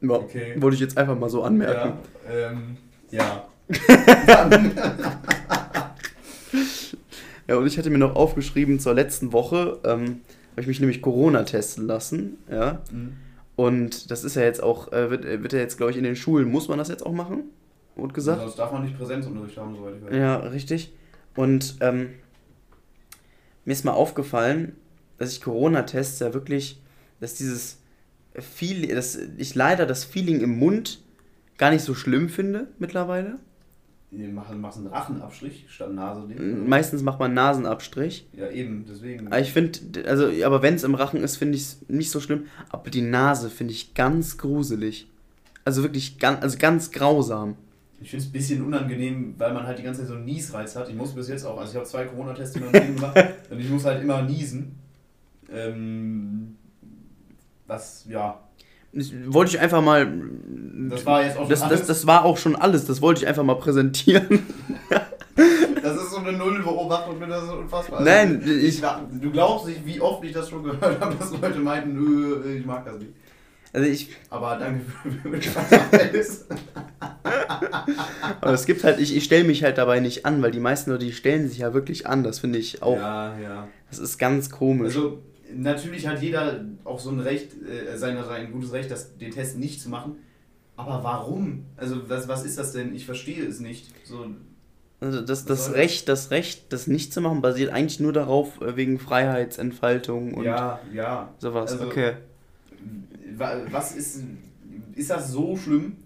[0.00, 0.54] Ja, Okay.
[0.58, 1.94] Wollte ich jetzt einfach mal so anmerken.
[2.28, 2.50] Ja.
[2.50, 2.76] Ähm,
[3.10, 3.44] ja.
[7.48, 10.20] Ja, und ich hatte mir noch aufgeschrieben zur letzten Woche, ähm,
[10.52, 12.82] habe ich mich nämlich Corona testen lassen, ja.
[12.92, 13.16] Mhm.
[13.56, 16.04] Und das ist ja jetzt auch, äh, wird, äh, wird ja jetzt, glaube ich, in
[16.04, 17.44] den Schulen, muss man das jetzt auch machen?
[17.96, 18.42] Wurde gesagt.
[18.42, 20.14] Sonst darf man nicht Präsenzunterricht haben, soweit ich weiß.
[20.14, 20.92] Ja, richtig.
[21.34, 22.10] Und ähm,
[23.64, 24.76] mir ist mal aufgefallen,
[25.16, 26.80] dass ich Corona-Tests ja wirklich,
[27.18, 27.77] dass dieses
[28.40, 31.00] Feeling, dass ich leider das Feeling im Mund
[31.56, 33.38] gar nicht so schlimm finde mittlerweile.
[34.10, 36.22] Ihr macht, machst einen Rachenabstrich statt Nase.
[36.22, 38.26] Meistens macht man Nasenabstrich.
[38.32, 39.26] Ja, eben, deswegen.
[39.26, 42.18] Aber ich finde, also, aber wenn es im Rachen ist, finde ich es nicht so
[42.18, 42.46] schlimm.
[42.70, 45.08] Aber die Nase finde ich ganz gruselig.
[45.66, 47.56] Also wirklich ganz, also ganz grausam.
[48.00, 50.74] Ich finde es ein bisschen unangenehm, weil man halt die ganze Zeit so einen Niesreiz
[50.74, 50.88] hat.
[50.88, 53.18] Ich muss bis jetzt auch, also ich habe zwei Corona-Tests in meinem Leben gemacht
[53.50, 54.76] und ich muss halt immer niesen.
[55.50, 56.56] Ähm,
[57.68, 58.40] was, ja,
[58.92, 60.10] Das wollte ich einfach mal.
[60.90, 61.86] das war jetzt auch schon Das, das, alles.
[61.86, 64.46] das war auch schon alles, das wollte ich einfach mal präsentieren.
[65.80, 68.02] Das ist so eine Nullbeobachtung, das ist unfassbar.
[68.02, 71.30] Nein, Also, ich- ich, du glaubst nicht, wie oft ich das schon gehört habe, dass
[71.30, 73.12] Leute meinten, nö, ich mag das nicht.
[73.72, 74.84] Also ich, Aber danke
[75.22, 75.56] für, das
[76.00, 76.46] alles.
[78.40, 80.90] aber es gibt halt, ich, ich stelle mich halt dabei nicht an, weil die meisten
[80.90, 82.24] Leute, die stellen sich ja wirklich an.
[82.24, 83.68] Das finde ich auch, Ja, ja.
[83.90, 84.96] das ist ganz komisch.
[84.96, 85.22] Also,
[85.54, 89.58] natürlich hat jeder auch so ein Recht, äh, sein, sein gutes Recht, das, den Test
[89.58, 90.16] nicht zu machen.
[90.76, 91.64] Aber warum?
[91.76, 92.94] Also, was, was ist das denn?
[92.94, 93.86] Ich verstehe es nicht.
[94.04, 94.26] So,
[95.00, 98.76] Also das, das Recht, das Recht, das nicht zu machen, basiert eigentlich nur darauf, äh,
[98.76, 101.34] wegen Freiheitsentfaltung und ja, ja.
[101.38, 101.72] sowas.
[101.72, 102.12] also- okay.
[103.36, 104.22] Wa- Was ist.
[104.94, 105.96] Ist das so schlimm?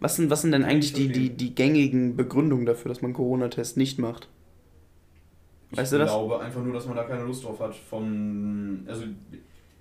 [0.00, 3.12] Was sind, was sind denn eigentlich ich die, die, die gängigen Begründungen dafür, dass man
[3.12, 4.28] Corona-Test nicht macht?
[5.70, 6.10] Weißt ich du das?
[6.10, 7.74] glaube einfach nur, dass man da keine Lust drauf hat.
[7.74, 9.04] Vom, also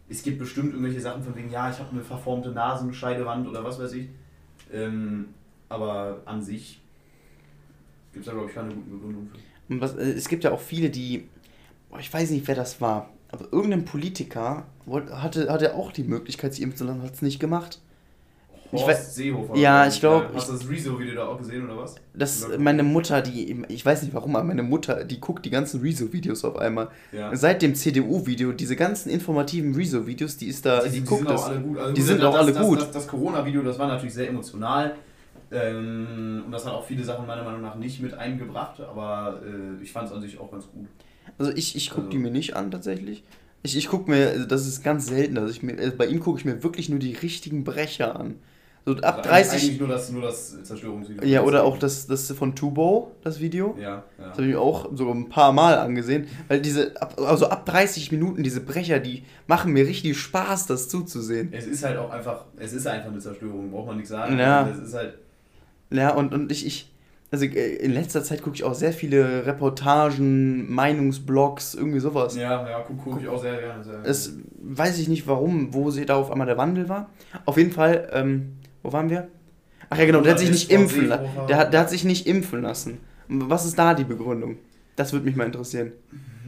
[0.08, 3.80] es gibt bestimmt irgendwelche Sachen von wegen, ja, ich habe eine verformte Nasenscheidewand oder was
[3.80, 4.10] weiß ich.
[4.72, 5.30] Ähm,
[5.68, 6.82] aber an sich
[8.14, 9.74] gibt es da, glaube ich, keine guten Begründungen für.
[9.74, 11.28] Und was, äh, es gibt ja auch viele, die,
[11.90, 16.54] boah, ich weiß nicht, wer das war, aber irgendein Politiker hatte, hatte auch die Möglichkeit,
[16.54, 17.80] sich impfen zu lassen, hat es nicht gemacht.
[18.72, 19.56] Horst ich weiß, Seehofer.
[19.56, 20.30] Ja, ich glaube.
[20.34, 21.96] Hast du das Rezo-Video da auch gesehen oder was?
[22.14, 25.82] Das, meine Mutter, die, ich weiß nicht warum, aber meine Mutter, die guckt die ganzen
[25.82, 26.90] Rezo-Videos auf einmal.
[27.12, 27.36] Ja.
[27.36, 31.30] Seit dem CDU-Video, diese ganzen informativen Rezo-Videos, die ist da, die, die, die guckt sind
[31.30, 31.42] das.
[31.44, 31.78] auch alle gut.
[31.80, 32.78] Also Die gut, sind das, auch alle das, gut.
[32.78, 34.96] Das, das, das Corona-Video, das war natürlich sehr emotional.
[35.52, 39.82] Ähm, und das hat auch viele Sachen meiner Meinung nach nicht mit eingebracht, aber äh,
[39.84, 40.86] ich fand es an sich auch ganz gut.
[41.38, 43.24] Also ich, ich gucke Also- die mir nicht an tatsächlich.
[43.62, 46.22] Ich, ich gucke mir, also das ist ganz selten, dass ich mir, also bei ihm
[46.22, 48.36] gucke ich mir wirklich nur die richtigen Brecher an.
[48.96, 51.24] So ab Also eigentlich- 30, Eigentlich nur das, nur das Zerstörungsvideo.
[51.28, 53.76] ja, oder auch das, das von Tubo, das Video.
[53.80, 54.04] Ja, ja.
[54.18, 58.12] Das habe ich mir auch so ein paar Mal angesehen, weil diese, also ab 30
[58.12, 61.50] Minuten, diese Brecher, die machen mir richtig Spaß, das zuzusehen.
[61.52, 64.38] Es ist halt auch einfach, es ist einfach eine Zerstörung, braucht man nicht sagen.
[64.40, 64.68] Ja.
[64.70, 65.14] Es ist halt,
[65.92, 66.92] Ja, und, und ich, ich,
[67.32, 72.36] also äh, in letzter Zeit gucke ich auch sehr viele Reportagen, Meinungsblogs, irgendwie sowas.
[72.36, 73.84] ja, ja, gucke guck ich auch sehr gerne.
[73.84, 77.10] Sehr Es weiß ich nicht warum, wo sie da auf einmal der Wandel war.
[77.46, 78.54] Auf jeden Fall, ähm,
[78.84, 79.28] wo waren wir?
[79.90, 81.28] Ach ja, genau, der hat sich nicht impfen lassen.
[81.48, 83.00] Der hat, der hat sich nicht impfen lassen.
[83.28, 84.58] Was ist da die Begründung?
[84.96, 85.94] Das würde mich mal interessieren.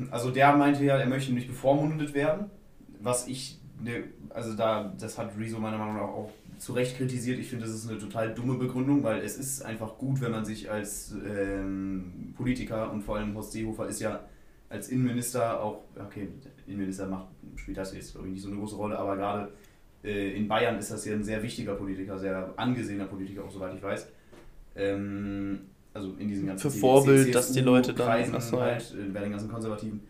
[0.10, 2.48] Also der meinte ja, er möchte nicht bevormundet werden,
[3.00, 7.40] was ich, ne, also da, das hat Rezo meiner Meinung nach auch zu Recht kritisiert.
[7.40, 10.46] Ich finde, das ist eine total dumme Begründung, weil es ist einfach gut, wenn man
[10.46, 14.22] sich als ähm, Politiker und vor allem Horst Seehofer ist ja
[14.70, 16.30] als Innenminister auch, okay,
[16.68, 19.52] Innenminister macht, spielt das jetzt glaube ich nicht so eine große Rolle, aber gerade
[20.04, 23.84] in Bayern ist das ja ein sehr wichtiger Politiker, sehr angesehener Politiker, auch soweit ich
[23.84, 24.08] weiß.
[24.76, 25.60] Ähm,
[25.94, 28.62] also in diesen ganzen Für Vorbild, dass die Leute dann- Kreisen ja.
[28.62, 30.02] halt, äh, bei den ganzen Konservativen,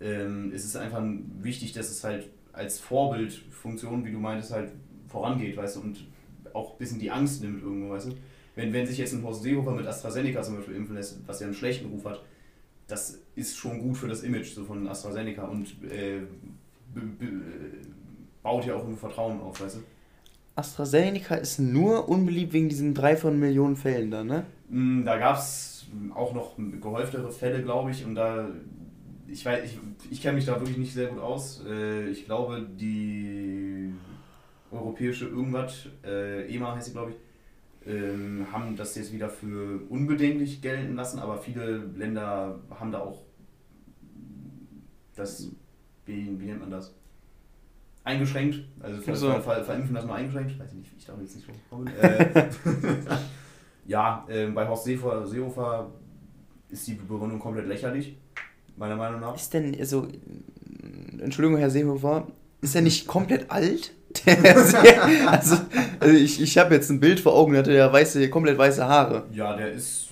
[0.00, 1.02] ähm, ist es einfach
[1.40, 4.72] wichtig, dass es halt als Vorbildfunktion, wie du meintest, halt
[5.06, 6.06] vorangeht, weißt du, und
[6.52, 8.14] auch ein bisschen die Angst nimmt irgendwo, weißt du.
[8.56, 11.46] Wenn, wenn sich jetzt ein Horst Seehofer mit AstraZeneca zum Beispiel impfen lässt, was ja
[11.46, 12.24] einen schlechten Ruf hat,
[12.88, 16.22] das ist schon gut für das Image so von AstraZeneca und äh, äh,
[18.42, 19.80] baut ja auch ein Vertrauen auf, weißt du.
[20.56, 24.44] AstraZeneca ist nur unbeliebt wegen diesen drei von Millionen Fällen da, ne?
[24.68, 28.48] Mm, Da gab es auch noch gehäuftere Fälle, glaube ich, und da,
[29.28, 29.78] ich weiß, ich,
[30.10, 31.62] ich kenne mich da wirklich nicht sehr gut aus.
[31.66, 33.92] Äh, Ich glaube, die
[34.70, 37.16] europäische irgendwas, äh, EMA heißt sie, glaube ich,
[37.90, 43.22] ähm, haben das jetzt wieder für unbedenklich gelten lassen, aber viele Länder haben da auch
[45.16, 45.48] das,
[46.06, 46.94] wie, wie nennt man das?
[48.04, 49.30] Eingeschränkt, also ver, So.
[49.32, 51.86] ver, ver, verimpfen das mal eingeschränkt, weiß ich nicht, ich darf jetzt nicht drauf kommen.
[51.88, 52.48] Äh,
[53.86, 55.90] ja, ähm, bei Horst Seehofer, Seehofer
[56.70, 58.16] ist die Begründung komplett lächerlich,
[58.76, 59.34] meiner Meinung nach.
[59.34, 62.26] Ist denn, also, äh, Entschuldigung, Herr Seehofer,
[62.60, 63.92] ist er nicht komplett alt?
[64.26, 65.58] Der also,
[66.00, 68.86] also ich, ich habe jetzt ein Bild vor Augen, der hatte ja weiße, komplett weiße
[68.86, 69.26] Haare.
[69.32, 70.08] Ja, der ist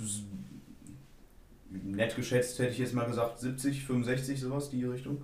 [1.71, 5.23] nett geschätzt, hätte ich jetzt mal gesagt, 70, 65, sowas, die Richtung.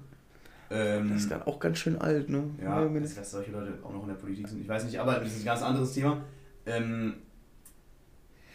[0.75, 2.45] Ähm, Das ist dann auch ganz schön alt, ne?
[2.63, 4.99] Ja, wenn- dass, dass solche Leute auch noch in der Politik sind, ich weiß nicht,
[4.99, 6.23] aber das ist ein ganz anderes Thema.
[6.65, 7.15] Ähm,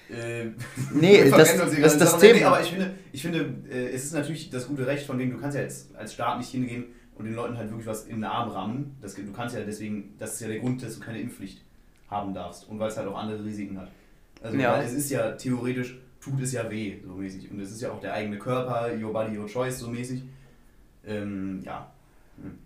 [0.10, 0.46] äh,
[0.94, 2.18] Nee, das- das- gerade das.
[2.20, 5.20] Thema- Nee, aber ich finde, ich finde äh, es ist natürlich das gute Recht von
[5.20, 8.06] wegen, du kannst ja jetzt als Staat nicht hingehen und den Leuten halt wirklich was
[8.06, 8.96] in den Arm rammen.
[9.02, 11.62] Das, du kannst ja deswegen, das ist ja der Grund, dass du keine Impfpflicht
[12.10, 13.92] haben darfst und weil es halt auch andere Risiken hat.
[14.42, 14.82] Also Ja.
[14.82, 17.52] es ist ja theoretisch, tut es ja weh, so mäßig.
[17.52, 20.24] Und es ist ja auch der eigene Körper, your body, your choice, so mäßig.
[21.06, 21.92] Ähm, ja,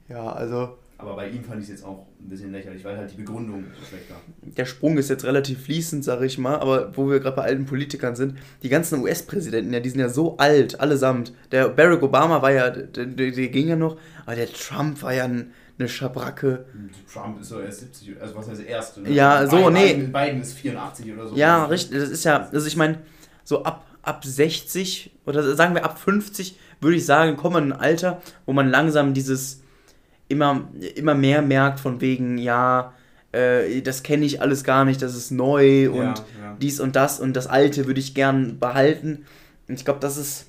[0.10, 3.12] Ja, also aber bei ihm fand ich es jetzt auch ein bisschen lächerlich, weil halt
[3.12, 4.22] die Begründung so schlecht war.
[4.42, 7.66] der Sprung ist jetzt relativ fließend, sag ich mal, aber wo wir gerade bei alten
[7.66, 11.34] Politikern sind, die ganzen US-Präsidenten, ja, die sind ja so alt, allesamt.
[11.52, 13.98] Der Barack Obama war ja, der, der, der ging ja noch,
[14.28, 16.66] aber der Trump war ja ein, eine Schabracke.
[17.12, 18.98] Trump ist so erst 70, also was heißt erst?
[19.00, 19.12] Ne?
[19.12, 19.94] Ja, so, Biden, nee.
[19.94, 21.36] Biden, Biden ist 84 oder so.
[21.36, 23.00] Ja, richtig, das ist ja, also ich meine,
[23.44, 27.74] so ab, ab 60 oder sagen wir ab 50 würde ich sagen, kommt man in
[27.74, 29.61] ein Alter, wo man langsam dieses
[30.32, 32.94] immer, immer mehr merkt von wegen, ja,
[33.32, 36.58] äh, das kenne ich alles gar nicht, das ist neu und ja, ja.
[36.62, 39.26] dies und das und das Alte würde ich gern behalten.
[39.68, 40.48] Und ich glaube, das ist,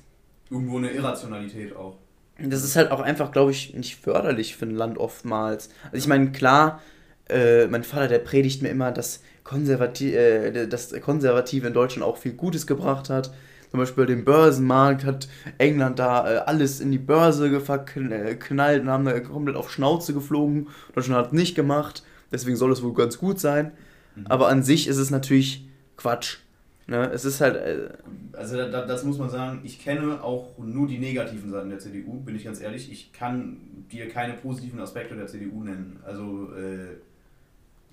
[0.49, 1.97] Irgendwo eine Irrationalität auch.
[2.37, 5.69] das ist halt auch einfach, glaube ich, nicht förderlich für ein Land oftmals.
[5.85, 6.81] Also ich meine, klar,
[7.29, 12.17] äh, mein Vater, der predigt mir immer, dass, Konservati äh, dass Konservative in Deutschland auch
[12.17, 13.33] viel Gutes gebracht hat.
[13.73, 19.03] Zum Beispiel den Börsenmarkt hat England da äh, alles in die Börse verknallt und haben
[19.03, 20.67] da komplett auf Schnauze geflogen.
[20.93, 23.71] Deutschland hat es nicht gemacht, deswegen soll es wohl ganz gut sein.
[24.15, 24.27] Mhm.
[24.27, 25.67] Aber an sich ist es natürlich
[25.97, 26.37] Quatsch.
[26.85, 27.09] Ne?
[27.11, 27.89] Es ist halt, äh,
[28.33, 31.79] Also da, da, das muss man sagen, ich kenne auch nur die negativen Seiten der
[31.79, 32.91] CDU, bin ich ganz ehrlich.
[32.91, 33.57] Ich kann
[33.91, 35.99] dir keine positiven Aspekte der CDU nennen.
[36.05, 36.97] Also, äh,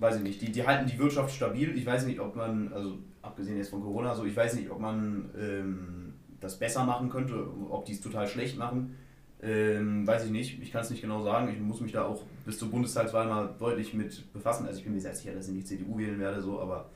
[0.01, 1.77] weiß ich nicht, die, die halten die Wirtschaft stabil.
[1.77, 4.79] Ich weiß nicht, ob man, also abgesehen jetzt von Corona, so ich weiß nicht, ob
[4.79, 8.95] man ähm, das besser machen könnte, ob die es total schlecht machen.
[9.43, 11.49] Ähm, weiß ich nicht, ich kann es nicht genau sagen.
[11.51, 14.65] Ich muss mich da auch bis zur Bundestagswahl mal deutlich mit befassen.
[14.65, 16.89] Also ich bin mir sehr sicher, dass ich nicht CDU wählen werde, so, aber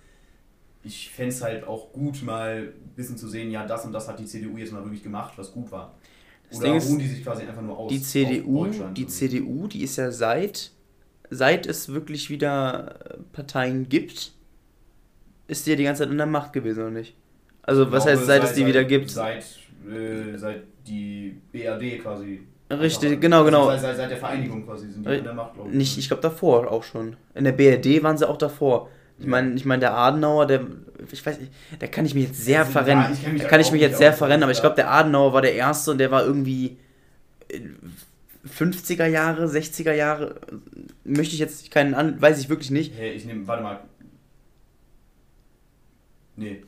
[0.84, 4.08] ich fände es halt auch gut, mal ein bisschen zu sehen, ja, das und das
[4.08, 5.95] hat die CDU jetzt mal wirklich gemacht, was gut war.
[6.49, 7.91] Das Oder Ding ist, ruhen die sich quasi einfach nur aus?
[7.91, 9.08] Die CDU, Deutschland die?
[9.08, 10.72] CDU, die ist ja seit,
[11.30, 14.32] seit es wirklich wieder äh, Parteien gibt,
[15.47, 17.15] ist die ja die ganze Zeit in der Macht gewesen, oder nicht?
[17.63, 19.09] Also, was glaube, heißt, seit, es die wieder gibt?
[19.09, 19.43] Seit,
[19.89, 22.41] äh, seit die BRD quasi.
[22.71, 23.67] Richtig, einfach- genau, also genau.
[23.67, 25.76] Seit, seit, seit der Vereinigung quasi sind die Äh, in der Macht, glaube ich.
[25.76, 27.15] Nicht, ich glaube davor auch schon.
[27.34, 28.89] In der BRD waren sie auch davor.
[29.17, 30.67] Ich meine, ich meine, der Adenauer, der,
[31.09, 33.05] ich weiß nicht, da kann ich mich jetzt sehr Ja, verrennen.
[33.32, 34.61] mich da kann ich mich jetzt sehr verrennen, aber ich ja.
[34.63, 36.78] glaube, der Adenauer war der Erste und der war irgendwie
[37.47, 37.61] äh,
[38.47, 40.35] 50er Jahre, 60er Jahre,
[41.03, 42.93] möchte ich jetzt keinen an, weiß ich wirklich nicht.
[42.97, 43.79] Hey, ich nehme, warte mal.
[46.35, 46.61] Nee.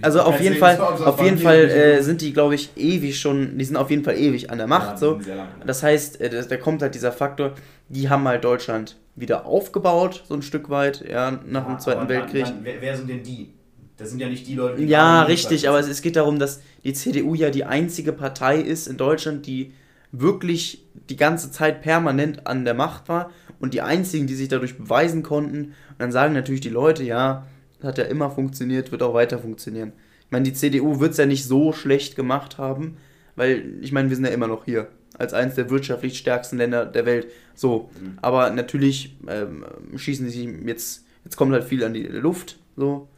[0.00, 3.58] Also auf jeden Fall, auf jeden Fall nicht äh, sind die, glaube ich, ewig schon,
[3.58, 5.20] die sind auf jeden Fall ewig an der Macht, Ja, so.
[5.66, 7.52] Das heißt, äh, da kommt halt dieser Faktor,
[7.88, 12.00] die haben halt Deutschland wieder aufgebaut, so ein Stück weit, ja, nach dem Ja, Zweiten
[12.00, 12.44] aber dann- Weltkrieg.
[12.44, 13.50] Dann, wer, wer sind denn die?
[13.98, 16.62] Das sind ja nicht die Leute, die Ja, richtig, aber es, es geht darum, dass
[16.82, 19.74] die CDU ja die einzige Partei ist in Deutschland, die
[20.12, 24.76] wirklich die ganze Zeit permanent an der Macht war und die einzigen, die sich dadurch
[24.78, 25.64] beweisen konnten.
[25.64, 27.46] Und dann sagen natürlich die Leute, ja,
[27.80, 29.92] das hat ja immer funktioniert, wird auch weiter funktionieren.
[30.26, 32.96] Ich meine, die CDU wird es ja nicht so schlecht gemacht haben,
[33.36, 34.88] weil ich meine, wir sind ja immer noch hier
[35.18, 37.26] als eines der wirtschaftlich stärksten Länder der Welt.
[37.54, 38.18] So, Mhm.
[38.22, 43.08] aber natürlich ähm, schießen sie jetzt, jetzt kommt halt viel an die Luft, so.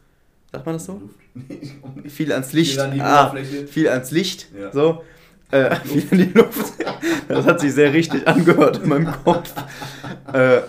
[0.51, 1.01] Sagt man das so?
[2.07, 2.73] Viel ans Licht.
[2.79, 3.35] Viel an ah,
[3.67, 4.47] viel ans Licht.
[4.57, 4.71] Ja.
[4.71, 5.03] So.
[5.51, 6.73] Äh, viel an die Luft.
[7.27, 9.53] Das hat sich sehr richtig angehört in meinem Kopf.
[10.33, 10.61] Äh,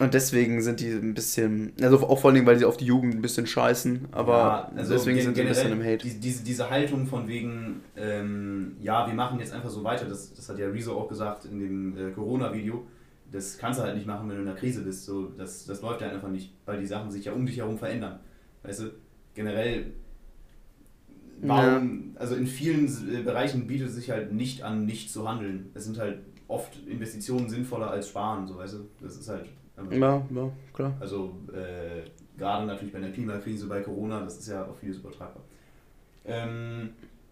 [0.00, 3.14] und deswegen sind die ein bisschen, also auch vor allem, weil sie auf die Jugend
[3.14, 5.98] ein bisschen scheißen, aber Ja, also deswegen gen- sind sie ein bisschen im Hate.
[5.98, 10.34] die- Diese, diese Haltung von wegen, ähm, ja, wir machen jetzt einfach so weiter, das,
[10.34, 12.84] das hat ja Rezo auch gesagt in dem äh, Corona-Video,
[13.30, 15.04] das kannst du halt nicht machen, wenn du in einer Krise bist.
[15.04, 17.78] So, das, das läuft ja einfach nicht, weil die Sachen sich ja um dich herum
[17.78, 18.18] verändern.
[18.64, 18.84] Weißt du,
[19.34, 19.92] generell,
[21.42, 25.70] warum, also in vielen äh, Bereichen bietet es sich halt nicht an, nicht zu handeln.
[25.74, 26.18] Es sind halt
[26.48, 28.78] oft Investitionen sinnvoller als Sparen, so weißt du.
[29.02, 29.46] Das ist halt.
[29.76, 30.92] einfach- Ja, ja, klar.
[31.00, 32.02] also äh,
[32.38, 35.42] gerade natürlich bei der Klimakrise, bei Corona, das ist ja auf vieles übertragbar.
[36.24, 36.90] Ähm,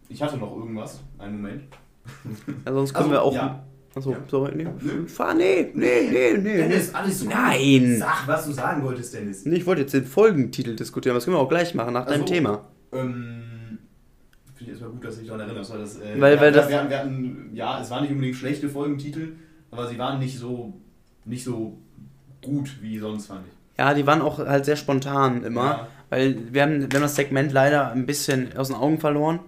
[0.09, 1.62] ich hatte noch irgendwas, einen Moment.
[2.64, 3.34] Also sonst können Also, wir auch.
[3.34, 3.64] ja.
[3.94, 4.16] Achso, Ja.
[4.26, 4.66] sorry, nee.
[4.80, 5.07] Nö.
[5.07, 6.57] Fahr, nee, nee, nee, nee.
[6.57, 7.28] Dennis, alles gut.
[7.28, 7.96] Nein.
[7.98, 9.44] Sag, was du sagen wolltest, Dennis.
[9.44, 12.22] Nee, ich wollte jetzt den Folgentitel diskutieren, das können wir auch gleich machen, nach deinem
[12.22, 12.32] Ach so.
[12.34, 12.64] Thema.
[12.92, 13.41] Ähm,
[14.64, 15.96] Finde ich erstmal gut, dass du dich daran erinnerst, weil das.
[15.96, 18.68] Äh, Weil- wir, weil das- wir, hatten- wir hatten, ja, es waren nicht unbedingt schlechte
[18.68, 19.32] Folgentitel,
[19.70, 20.72] aber sie waren nicht so,
[21.24, 21.78] nicht so
[22.40, 23.78] gut wie sonst, fand ich.
[23.78, 25.64] Ja, die waren auch halt sehr spontan immer.
[25.64, 25.88] Ja.
[26.10, 29.40] Weil wir haben, wir haben das Segment leider ein bisschen aus den Augen verloren.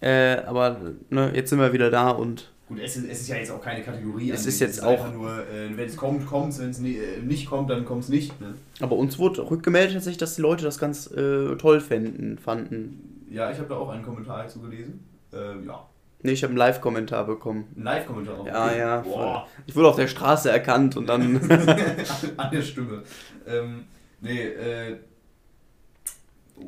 [0.00, 0.80] Äh, aber
[1.10, 3.62] ne, jetzt sind wir wieder da und Gut, es ist, es ist ja jetzt auch
[3.62, 4.30] keine Kategorie.
[4.30, 7.20] Es ist jetzt einfach auch- nur, äh, wenn es kommt, kommt es, wenn es äh,
[7.22, 8.38] nicht kommt, dann kommt es nicht.
[8.40, 8.54] Ne?
[8.80, 13.17] aber uns wurde rückgemeldet dass die Leute das ganz äh, toll fänden, fanden.
[13.30, 15.04] Ja, ich habe da auch einen Kommentar dazu gelesen.
[15.32, 15.86] Äh, ja,
[16.20, 17.68] Ne, ich habe einen Live-Kommentar bekommen.
[17.76, 18.46] ein Live-Kommentar auch.
[18.46, 19.00] Ja, ja.
[19.02, 19.46] Boah.
[19.66, 21.36] Ich wurde auf der Straße erkannt und dann.
[22.36, 23.04] An der Stimme.
[23.46, 23.84] Ähm,
[24.20, 24.96] nee, äh,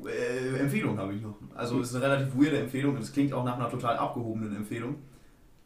[0.07, 1.35] äh, Empfehlung habe ich noch.
[1.55, 4.55] Also es ist eine relativ weirde Empfehlung und es klingt auch nach einer total abgehobenen
[4.55, 4.97] Empfehlung.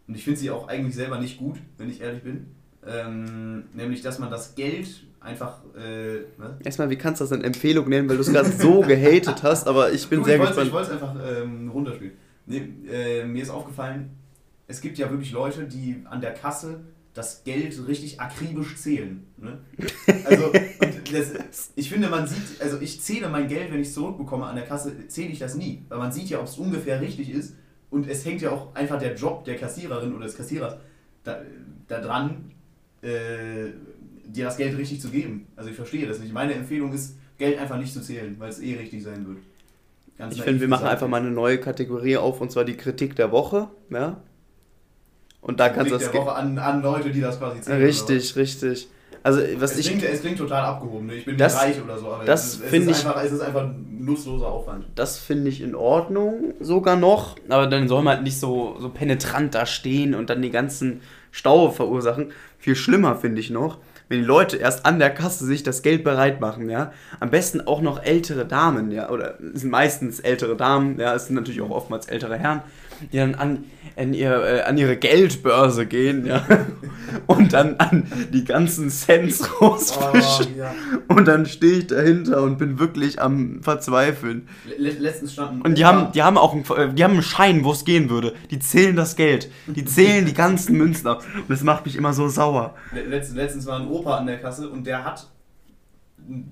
[0.08, 2.54] Und ich finde sie auch eigentlich selber nicht gut, wenn ich ehrlich bin.
[2.86, 5.58] Ähm, nämlich, dass man das Geld einfach.
[5.74, 6.60] Äh, was?
[6.62, 9.66] Erstmal, wie kannst du das denn Empfehlung nennen, weil du es gerade so gehatet hast,
[9.66, 10.66] aber ich bin Du, sehr ich gespannt.
[10.68, 12.12] Ich wollte es einfach ähm, runterspielen.
[12.46, 14.10] Nee, äh, mir ist aufgefallen,
[14.66, 16.80] es gibt ja wirklich Leute, die an der Kasse
[17.14, 19.24] das Geld richtig akribisch zählen.
[19.36, 19.58] Ne?
[20.24, 20.52] Also,
[21.12, 24.56] das, ich finde, man sieht, also ich zähle mein Geld, wenn ich es zurückbekomme an
[24.56, 25.84] der Kasse, zähle ich das nie.
[25.88, 27.54] Weil man sieht ja, ob es ungefähr richtig ist.
[27.90, 30.76] Und es hängt ja auch einfach der Job der Kassiererin oder des Kassierers
[31.22, 31.40] da,
[31.86, 32.50] da dran,
[33.02, 33.70] äh,
[34.26, 35.46] dir das Geld richtig zu geben.
[35.56, 36.32] Also ich verstehe das nicht.
[36.32, 39.38] Meine Empfehlung ist, Geld einfach nicht zu zählen, weil es eh richtig sein wird.
[40.16, 43.16] Ganz Ich finde, wir machen einfach mal eine neue Kategorie auf und zwar die Kritik
[43.16, 43.68] der Woche.
[43.90, 44.18] Ja?
[45.40, 46.12] Und da kannst du Kritik das.
[46.12, 47.82] der Woche an, an Leute, die das quasi zählen.
[47.82, 48.88] richtig, richtig.
[49.22, 49.72] Also, was?
[49.72, 49.86] Es, ich.
[49.88, 51.06] klingt, es klingt total abgehoben.
[51.06, 51.14] Ne?
[51.14, 53.24] Ich bin Das- nicht reich oder so, aber das es, ist- es, ist ich- einfach,
[53.24, 54.84] es ist einfach ein nutzloser Aufwand.
[54.94, 57.36] Das finde ich in Ordnung, sogar noch.
[57.48, 61.00] Aber dann soll man halt nicht so, so penetrant da stehen und dann die ganzen
[61.30, 62.32] Staue verursachen.
[62.58, 63.78] Viel schlimmer finde ich noch,
[64.08, 66.92] wenn die Leute erst an der Kasse sich das Geld bereit machen, ja.
[67.20, 69.10] Am besten auch noch ältere Damen, ja.
[69.10, 71.14] Oder sind meistens ältere Damen, ja.
[71.14, 72.62] Es sind natürlich auch oftmals ältere Herren.
[73.12, 73.64] die dann an,
[73.96, 76.44] an, ihr, äh, an ihre Geldbörse gehen, ja,
[77.26, 80.54] und dann an die ganzen Cents rausfischen.
[80.54, 80.74] Oh, ja.
[81.08, 84.48] Und dann stehe ich dahinter und bin wirklich am Verzweifeln.
[84.78, 85.62] letztens standen.
[85.62, 88.10] Und die haben, die haben auch einen, äh, die haben einen Schein, wo es gehen
[88.10, 88.34] würde.
[88.50, 89.50] Die zählen das Geld.
[89.66, 91.24] Die zählen die ganzen Münzen ab.
[91.34, 92.74] Und das macht mich immer so sauer.
[92.92, 95.28] Letztens, letztens war ein Opa an der Kasse und der hat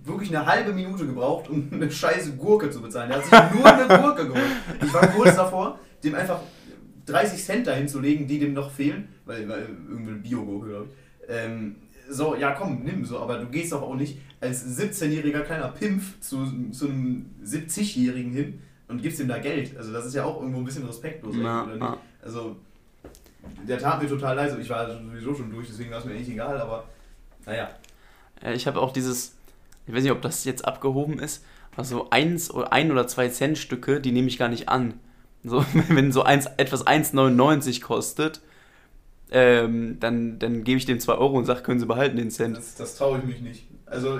[0.05, 3.09] wirklich eine halbe Minute gebraucht, um eine scheiße Gurke zu bezahlen.
[3.09, 4.45] Der hat sich nur eine Gurke geholt.
[4.83, 6.41] Ich war kurz davor, dem einfach
[7.13, 11.29] 30 Cent dahin zu legen, die dem noch fehlen, weil, weil irgendeine Bio-Gurke, glaube ich.
[11.29, 11.77] Ähm,
[12.09, 16.21] so, ja komm, nimm so, aber du gehst doch auch nicht als 17-jähriger kleiner Pimpf
[16.21, 19.77] zu, zu einem 70-Jährigen hin und gibst ihm da Geld.
[19.77, 21.35] Also das ist ja auch irgendwo ein bisschen respektlos.
[21.39, 21.99] Na, oder nicht?
[22.23, 22.57] Also
[23.67, 26.31] der tat mir total leid, ich war sowieso schon durch, deswegen war es mir eigentlich
[26.31, 26.85] egal, aber
[27.47, 27.71] naja.
[28.55, 29.37] Ich habe auch dieses,
[29.87, 31.45] ich weiß nicht, ob das jetzt abgehoben ist,
[31.77, 34.95] also eins oder ein oder zwei Cent Stücke, die nehme ich gar nicht an.
[35.45, 38.41] So, wenn so eins, etwas 1,99 kostet,
[39.31, 42.57] ähm, dann, dann gebe ich dem 2 Euro und sage, können Sie behalten den Cent.
[42.57, 43.67] Das, das traue ich mich nicht.
[43.87, 44.19] Also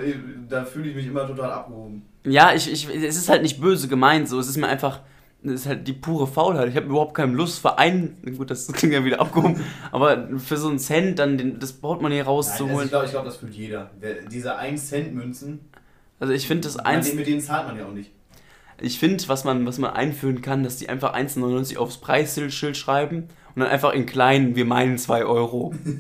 [0.49, 2.03] da fühle ich mich immer total abgehoben.
[2.25, 4.39] Ja, ich, ich, es ist halt nicht böse gemeint, so.
[4.39, 5.01] Es ist mir einfach,
[5.43, 6.69] das ist halt die pure Faulheit.
[6.69, 10.57] Ich habe überhaupt keine Lust für einen, gut, das klingt ja wieder abgehoben, aber für
[10.57, 12.77] so einen Cent dann den, das Portemonnaie rauszuholen.
[12.77, 13.91] Nein, also ich glaube, glaub, das fühlt jeder.
[14.31, 15.61] Diese 1-Cent-Münzen.
[16.21, 17.15] Also ich finde das 1.
[17.15, 18.11] Mit denen zahlt man ja auch nicht.
[18.83, 23.29] Ich finde, was man, was man einführen kann, dass die einfach 1,99 aufs Preisschild schreiben
[23.55, 25.75] und dann einfach in kleinen, wir meinen 2 Euro.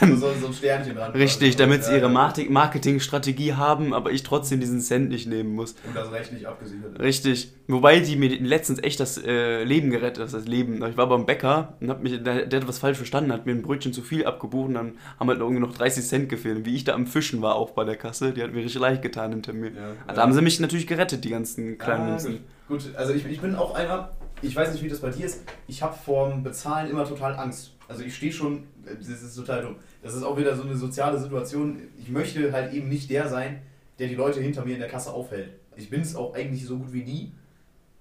[0.00, 1.12] dann, so, so ein Sternchen dran.
[1.12, 5.74] Richtig, damit sie ihre Marketingstrategie haben, aber ich trotzdem diesen Cent nicht nehmen muss.
[5.86, 7.00] Und das Recht nicht abgesichert ist.
[7.00, 7.52] Richtig.
[7.66, 10.82] Wobei die mir letztens echt das äh, Leben gerettet das heißt Leben.
[10.84, 13.52] Ich war beim Bäcker und hab mich, der, der hat was falsch verstanden, hat mir
[13.52, 16.58] ein Brötchen zu viel abgebucht und dann haben halt irgendwie noch 30 Cent gefehlt.
[16.58, 18.80] Und wie ich da am Fischen war, auch bei der Kasse, die hat mir richtig
[18.80, 19.68] leicht getan hinter mir.
[19.70, 20.22] Ja, da ja.
[20.22, 22.38] haben sie mich natürlich gerettet, die ganzen kleinen ah, Münzen.
[22.68, 22.82] Gut.
[22.84, 24.10] gut, also ich, ich bin auch einer,
[24.42, 27.74] ich weiß nicht, wie das bei dir ist, ich habe vorm Bezahlen immer total Angst.
[27.88, 29.76] Also ich stehe schon, das ist total dumm.
[30.02, 31.80] Das ist auch wieder so eine soziale Situation.
[31.98, 33.62] Ich möchte halt eben nicht der sein,
[33.98, 35.50] der die Leute hinter mir in der Kasse aufhält.
[35.76, 37.32] Ich bin es auch eigentlich so gut wie nie,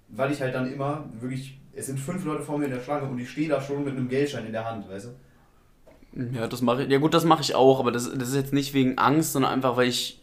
[0.10, 3.08] weil ich halt dann immer wirklich, es sind fünf Leute vor mir in der Schlange
[3.08, 5.10] und ich stehe da schon mit einem Geldschein in der Hand, weißt du?
[6.34, 6.90] Ja, das mache ich.
[6.90, 9.52] Ja gut, das mache ich auch, aber das, das ist jetzt nicht wegen Angst, sondern
[9.54, 10.22] einfach, weil ich.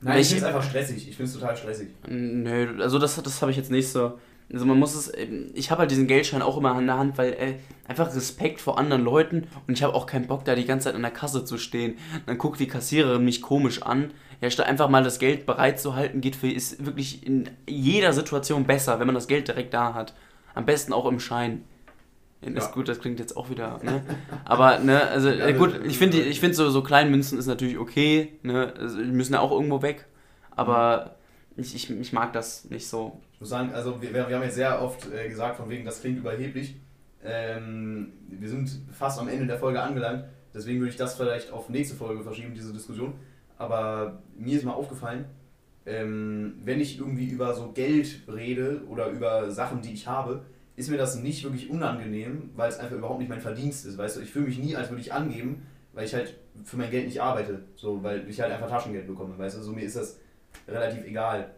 [0.00, 1.08] Nein, ich finde es einfach stressig.
[1.08, 1.88] Ich finde es total stressig.
[2.08, 4.18] Nö, also das, das habe ich jetzt nicht so.
[4.52, 5.12] Also man muss es,
[5.54, 7.54] ich habe halt diesen Geldschein auch immer in der Hand, weil äh,
[7.88, 10.94] einfach Respekt vor anderen Leuten und ich habe auch keinen Bock, da die ganze Zeit
[10.94, 11.96] an der Kasse zu stehen.
[12.26, 14.12] Dann guckt die Kassiererin mich komisch an.
[14.42, 18.12] Ja, statt einfach mal das Geld bereit zu halten, geht für, ist wirklich in jeder
[18.12, 20.14] Situation besser, wenn man das Geld direkt da hat.
[20.54, 21.64] Am besten auch im Schein.
[22.42, 22.50] Ja.
[22.58, 24.02] Ist gut, das klingt jetzt auch wieder, ne?
[24.44, 28.32] Aber, ne, also äh, gut, ich finde ich find so, so Kleinmünzen ist natürlich okay,
[28.42, 28.74] ne?
[28.76, 30.06] Also, die müssen ja auch irgendwo weg.
[30.50, 31.14] Aber
[31.56, 34.80] ich, ich, ich mag das nicht so muss sagen, also wir, wir haben ja sehr
[34.80, 36.76] oft äh, gesagt, von wegen, das klingt überheblich.
[37.24, 40.24] Ähm, wir sind fast am Ende der Folge angelangt,
[40.54, 43.14] deswegen würde ich das vielleicht auf nächste Folge verschieben, diese Diskussion.
[43.58, 45.24] Aber mir ist mal aufgefallen,
[45.86, 50.44] ähm, wenn ich irgendwie über so Geld rede oder über Sachen, die ich habe,
[50.76, 53.98] ist mir das nicht wirklich unangenehm, weil es einfach überhaupt nicht mein Verdienst ist.
[53.98, 56.90] Weißt du, ich fühle mich nie, als würde ich angeben, weil ich halt für mein
[56.90, 59.36] Geld nicht arbeite, so, weil ich halt einfach Taschengeld bekomme.
[59.36, 60.18] Weißt du, so mir ist das
[60.68, 61.50] relativ egal.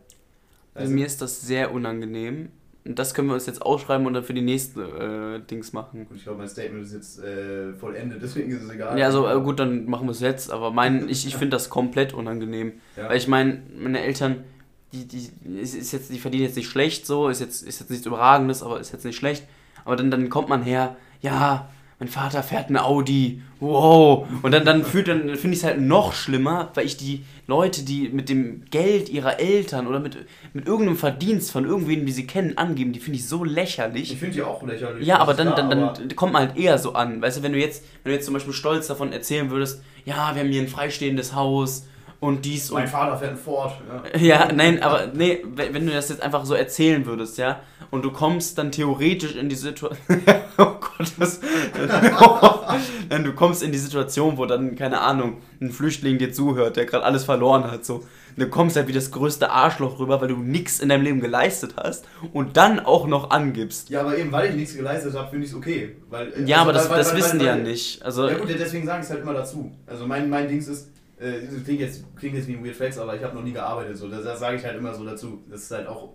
[0.74, 2.50] Also mir ist das sehr unangenehm.
[2.86, 6.06] Und das können wir uns jetzt ausschreiben und dann für die nächste äh, Dings machen.
[6.06, 8.98] Gut, ich glaube, mein Statement ist jetzt äh, vollendet, deswegen ist es egal.
[8.98, 10.50] Ja, also äh, gut, dann machen wir es jetzt.
[10.50, 12.72] Aber mein, ich, ich finde das komplett unangenehm.
[12.96, 13.08] Ja.
[13.08, 14.44] Weil ich meine, meine Eltern,
[14.92, 17.90] die, die, ist, ist jetzt, die verdienen jetzt nicht schlecht so, ist jetzt, ist jetzt
[17.90, 19.44] nichts Überragendes, aber ist jetzt nicht schlecht.
[19.86, 24.26] Aber dann, dann kommt man her, ja, mein Vater fährt ein Audi, wow.
[24.42, 24.90] Und dann, dann, dann
[25.36, 29.38] finde ich es halt noch schlimmer, weil ich die Leute, die mit dem Geld ihrer
[29.38, 30.16] Eltern oder mit,
[30.52, 34.12] mit irgendeinem Verdienst von irgendwen, die sie kennen, angeben, die finde ich so lächerlich.
[34.12, 35.06] Ich finde die auch lächerlich.
[35.06, 37.22] Ja, aber dann, dann, dann aber kommt man halt eher so an.
[37.22, 40.34] Weißt du, wenn du jetzt, wenn du jetzt zum Beispiel stolz davon erzählen würdest, ja,
[40.34, 41.86] wir haben hier ein freistehendes Haus
[42.24, 42.92] und dies mein und.
[42.92, 43.72] Mein Vater fährt ein Ford.
[44.14, 44.20] Ja.
[44.20, 47.60] ja, nein, aber nee, wenn du das jetzt einfach so erzählen würdest, ja,
[47.90, 49.98] und du kommst dann theoretisch in die Situation.
[50.58, 51.40] oh Gott, das.
[53.08, 57.04] du kommst in die Situation, wo dann, keine Ahnung, ein Flüchtling dir zuhört, der gerade
[57.04, 58.04] alles verloren hat, so.
[58.36, 61.74] Du kommst halt wie das größte Arschloch rüber, weil du nichts in deinem Leben geleistet
[61.76, 63.90] hast und dann auch noch angibst.
[63.90, 65.94] Ja, aber eben, weil ich nichts geleistet habe, finde ich es okay.
[66.10, 68.02] Weil, ja, also, aber das, weil, das weil, wissen die ja nicht.
[68.02, 69.70] Also, ja gut, deswegen sage ich es halt immer dazu.
[69.86, 70.90] Also mein, mein Dings ist,
[71.24, 73.52] äh, das klingt jetzt, klingt jetzt wie ein Weird Flex, aber ich habe noch nie
[73.52, 74.08] gearbeitet, so.
[74.08, 75.42] Das, das sage ich halt immer so dazu.
[75.48, 76.14] Das ist halt auch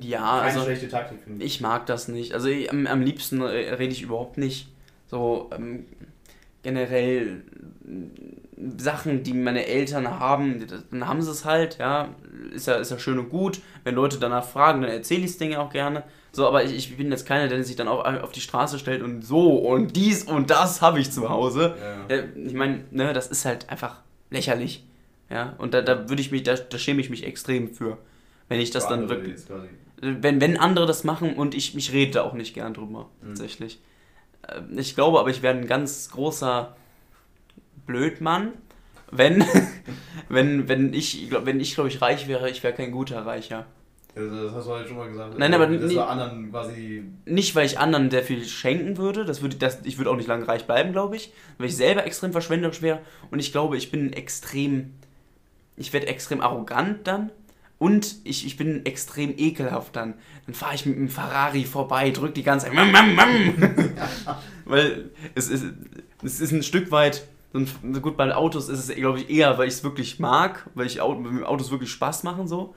[0.00, 1.54] ja, Keine also, schlechte Taktik, finde ich.
[1.54, 2.32] Ich mag das nicht.
[2.32, 4.68] Also am, am liebsten rede ich überhaupt nicht.
[5.06, 5.84] So, ähm,
[6.62, 7.42] generell
[8.78, 12.08] Sachen, die meine Eltern haben, dann haben sie es halt, ja.
[12.54, 13.60] Ist ja, ist ja schön und gut.
[13.84, 16.04] Wenn Leute danach fragen, dann erzähle ich es denen auch gerne.
[16.34, 19.02] So, aber ich, ich bin jetzt keiner, der sich dann auch auf die Straße stellt
[19.02, 21.76] und so und dies und das habe ich zu Hause.
[22.08, 22.24] Ja.
[22.34, 24.84] Ich meine, ne, das ist halt einfach lächerlich.
[25.30, 27.98] Ja, und da, da würde ich mich, da, da schäme ich mich extrem für.
[28.48, 29.42] Wenn ich das dann wirklich.
[30.00, 33.28] Wenn, wenn andere das machen und ich mich rede da auch nicht gern drüber, mhm.
[33.28, 33.78] tatsächlich.
[34.42, 36.76] Äh, ich glaube aber, ich wäre ein ganz großer
[37.86, 38.52] Blödmann,
[39.10, 39.44] wenn,
[40.28, 43.66] wenn, wenn ich, wenn ich glaube ich reich wäre, ich wäre kein guter Reicher.
[44.16, 45.38] Also das hast du halt schon mal gesagt.
[45.38, 47.04] Nein, aber das anderen quasi.
[47.24, 49.24] Nicht, weil ich anderen sehr viel schenken würde.
[49.24, 51.32] Das würde das, ich würde auch nicht lange reich bleiben, glaube ich.
[51.58, 53.00] Weil ich selber extrem verschwenderisch wäre.
[53.30, 54.92] Und ich glaube, ich bin extrem.
[55.76, 57.30] Ich werde extrem arrogant dann.
[57.78, 60.14] Und ich, ich bin extrem ekelhaft dann.
[60.46, 62.76] Dann fahre ich mit einem Ferrari vorbei, drück die ganze Zeit.
[64.64, 65.64] weil es ist,
[66.22, 67.26] es ist ein Stück weit
[68.02, 70.96] gut, bei Autos ist es, glaube ich, eher, weil ich es wirklich mag, weil ich
[70.96, 72.74] mit Autos wirklich Spaß machen so.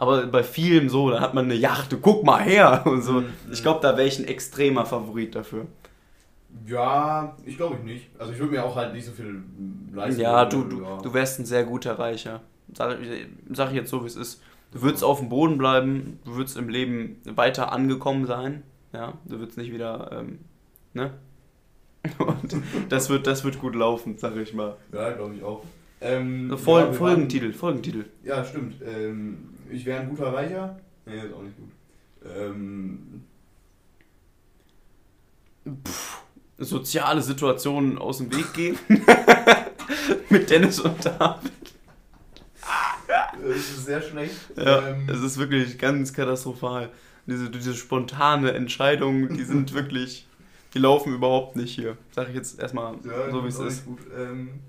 [0.00, 3.20] Aber bei vielen so, da hat man eine Yacht, guck mal her und so.
[3.20, 3.26] Mhm.
[3.52, 5.66] Ich glaube, da wäre ich ein extremer Favorit dafür.
[6.66, 8.06] Ja, ich glaube ich nicht.
[8.18, 9.42] Also ich würde mir auch halt nicht so viel
[9.92, 10.22] leisten.
[10.22, 11.02] Ja, du, du, ja.
[11.02, 12.40] du wärst ein sehr guter Reicher.
[12.72, 12.96] Sag,
[13.50, 14.42] sag ich jetzt so, wie es ist.
[14.72, 18.62] Du würdest auf dem Boden bleiben, du würdest im Leben weiter angekommen sein.
[18.94, 20.38] Ja, du würdest nicht wieder, ähm,
[20.94, 21.12] ne?
[22.18, 22.56] Und
[22.88, 24.78] das wird, das wird gut laufen, sag ich mal.
[24.94, 25.62] Ja, glaube ich auch.
[26.00, 28.06] Ähm, Fol ja, Folgentitel, Folgentitel.
[28.24, 28.76] Ja, stimmt.
[28.82, 30.78] Ähm, ich wäre ein guter Reicher.
[31.06, 31.70] Nee, ist auch nicht gut.
[32.24, 33.24] Ähm,
[35.66, 36.22] Pff,
[36.58, 38.78] soziale Situationen aus dem Weg gehen.
[40.28, 41.52] Mit Dennis und David.
[43.42, 44.34] Das ist sehr schlecht.
[44.56, 46.90] Ja, ähm, es ist wirklich ganz katastrophal.
[47.26, 50.26] Diese, diese spontane Entscheidungen, die sind wirklich
[50.74, 51.96] die laufen überhaupt nicht hier.
[52.12, 53.84] Sag ich jetzt erstmal ja, so, wie es ist.
[54.16, 54.60] Ähm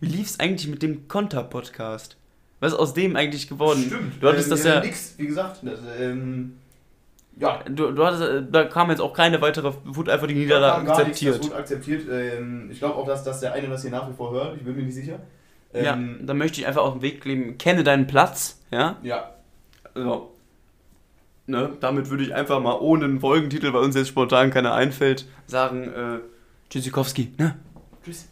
[0.00, 2.16] wie lief es eigentlich mit dem Konter-Podcast?
[2.60, 3.84] Was ist aus dem eigentlich geworden?
[3.86, 4.22] Stimmt.
[4.22, 4.80] Du hattest ähm, das ja.
[4.80, 5.60] Nix, wie gesagt.
[5.62, 6.58] Das, ähm,
[7.38, 7.62] ja.
[7.68, 11.34] Du, du hattest, äh, da kam jetzt auch keine weitere, wurde einfach die Niederlage akzeptiert.
[11.34, 12.08] Nichts, das wurde akzeptiert.
[12.10, 14.56] Ähm, ich glaube auch, dass, dass der eine das hier nach wie vor hört.
[14.56, 15.20] Ich bin mir nicht sicher.
[15.72, 17.58] Ähm, ja, da möchte ich einfach auf den Weg leben.
[17.58, 18.58] Kenne deinen Platz.
[18.70, 18.96] Ja.
[19.02, 19.34] Ja.
[19.94, 20.32] Also,
[21.46, 25.26] ne, damit würde ich einfach mal ohne einen Folgentitel, weil uns jetzt spontan keiner einfällt,
[25.46, 26.18] sagen, äh,
[26.70, 27.56] Tschüssikowski, ne?
[28.04, 28.28] Tschüss.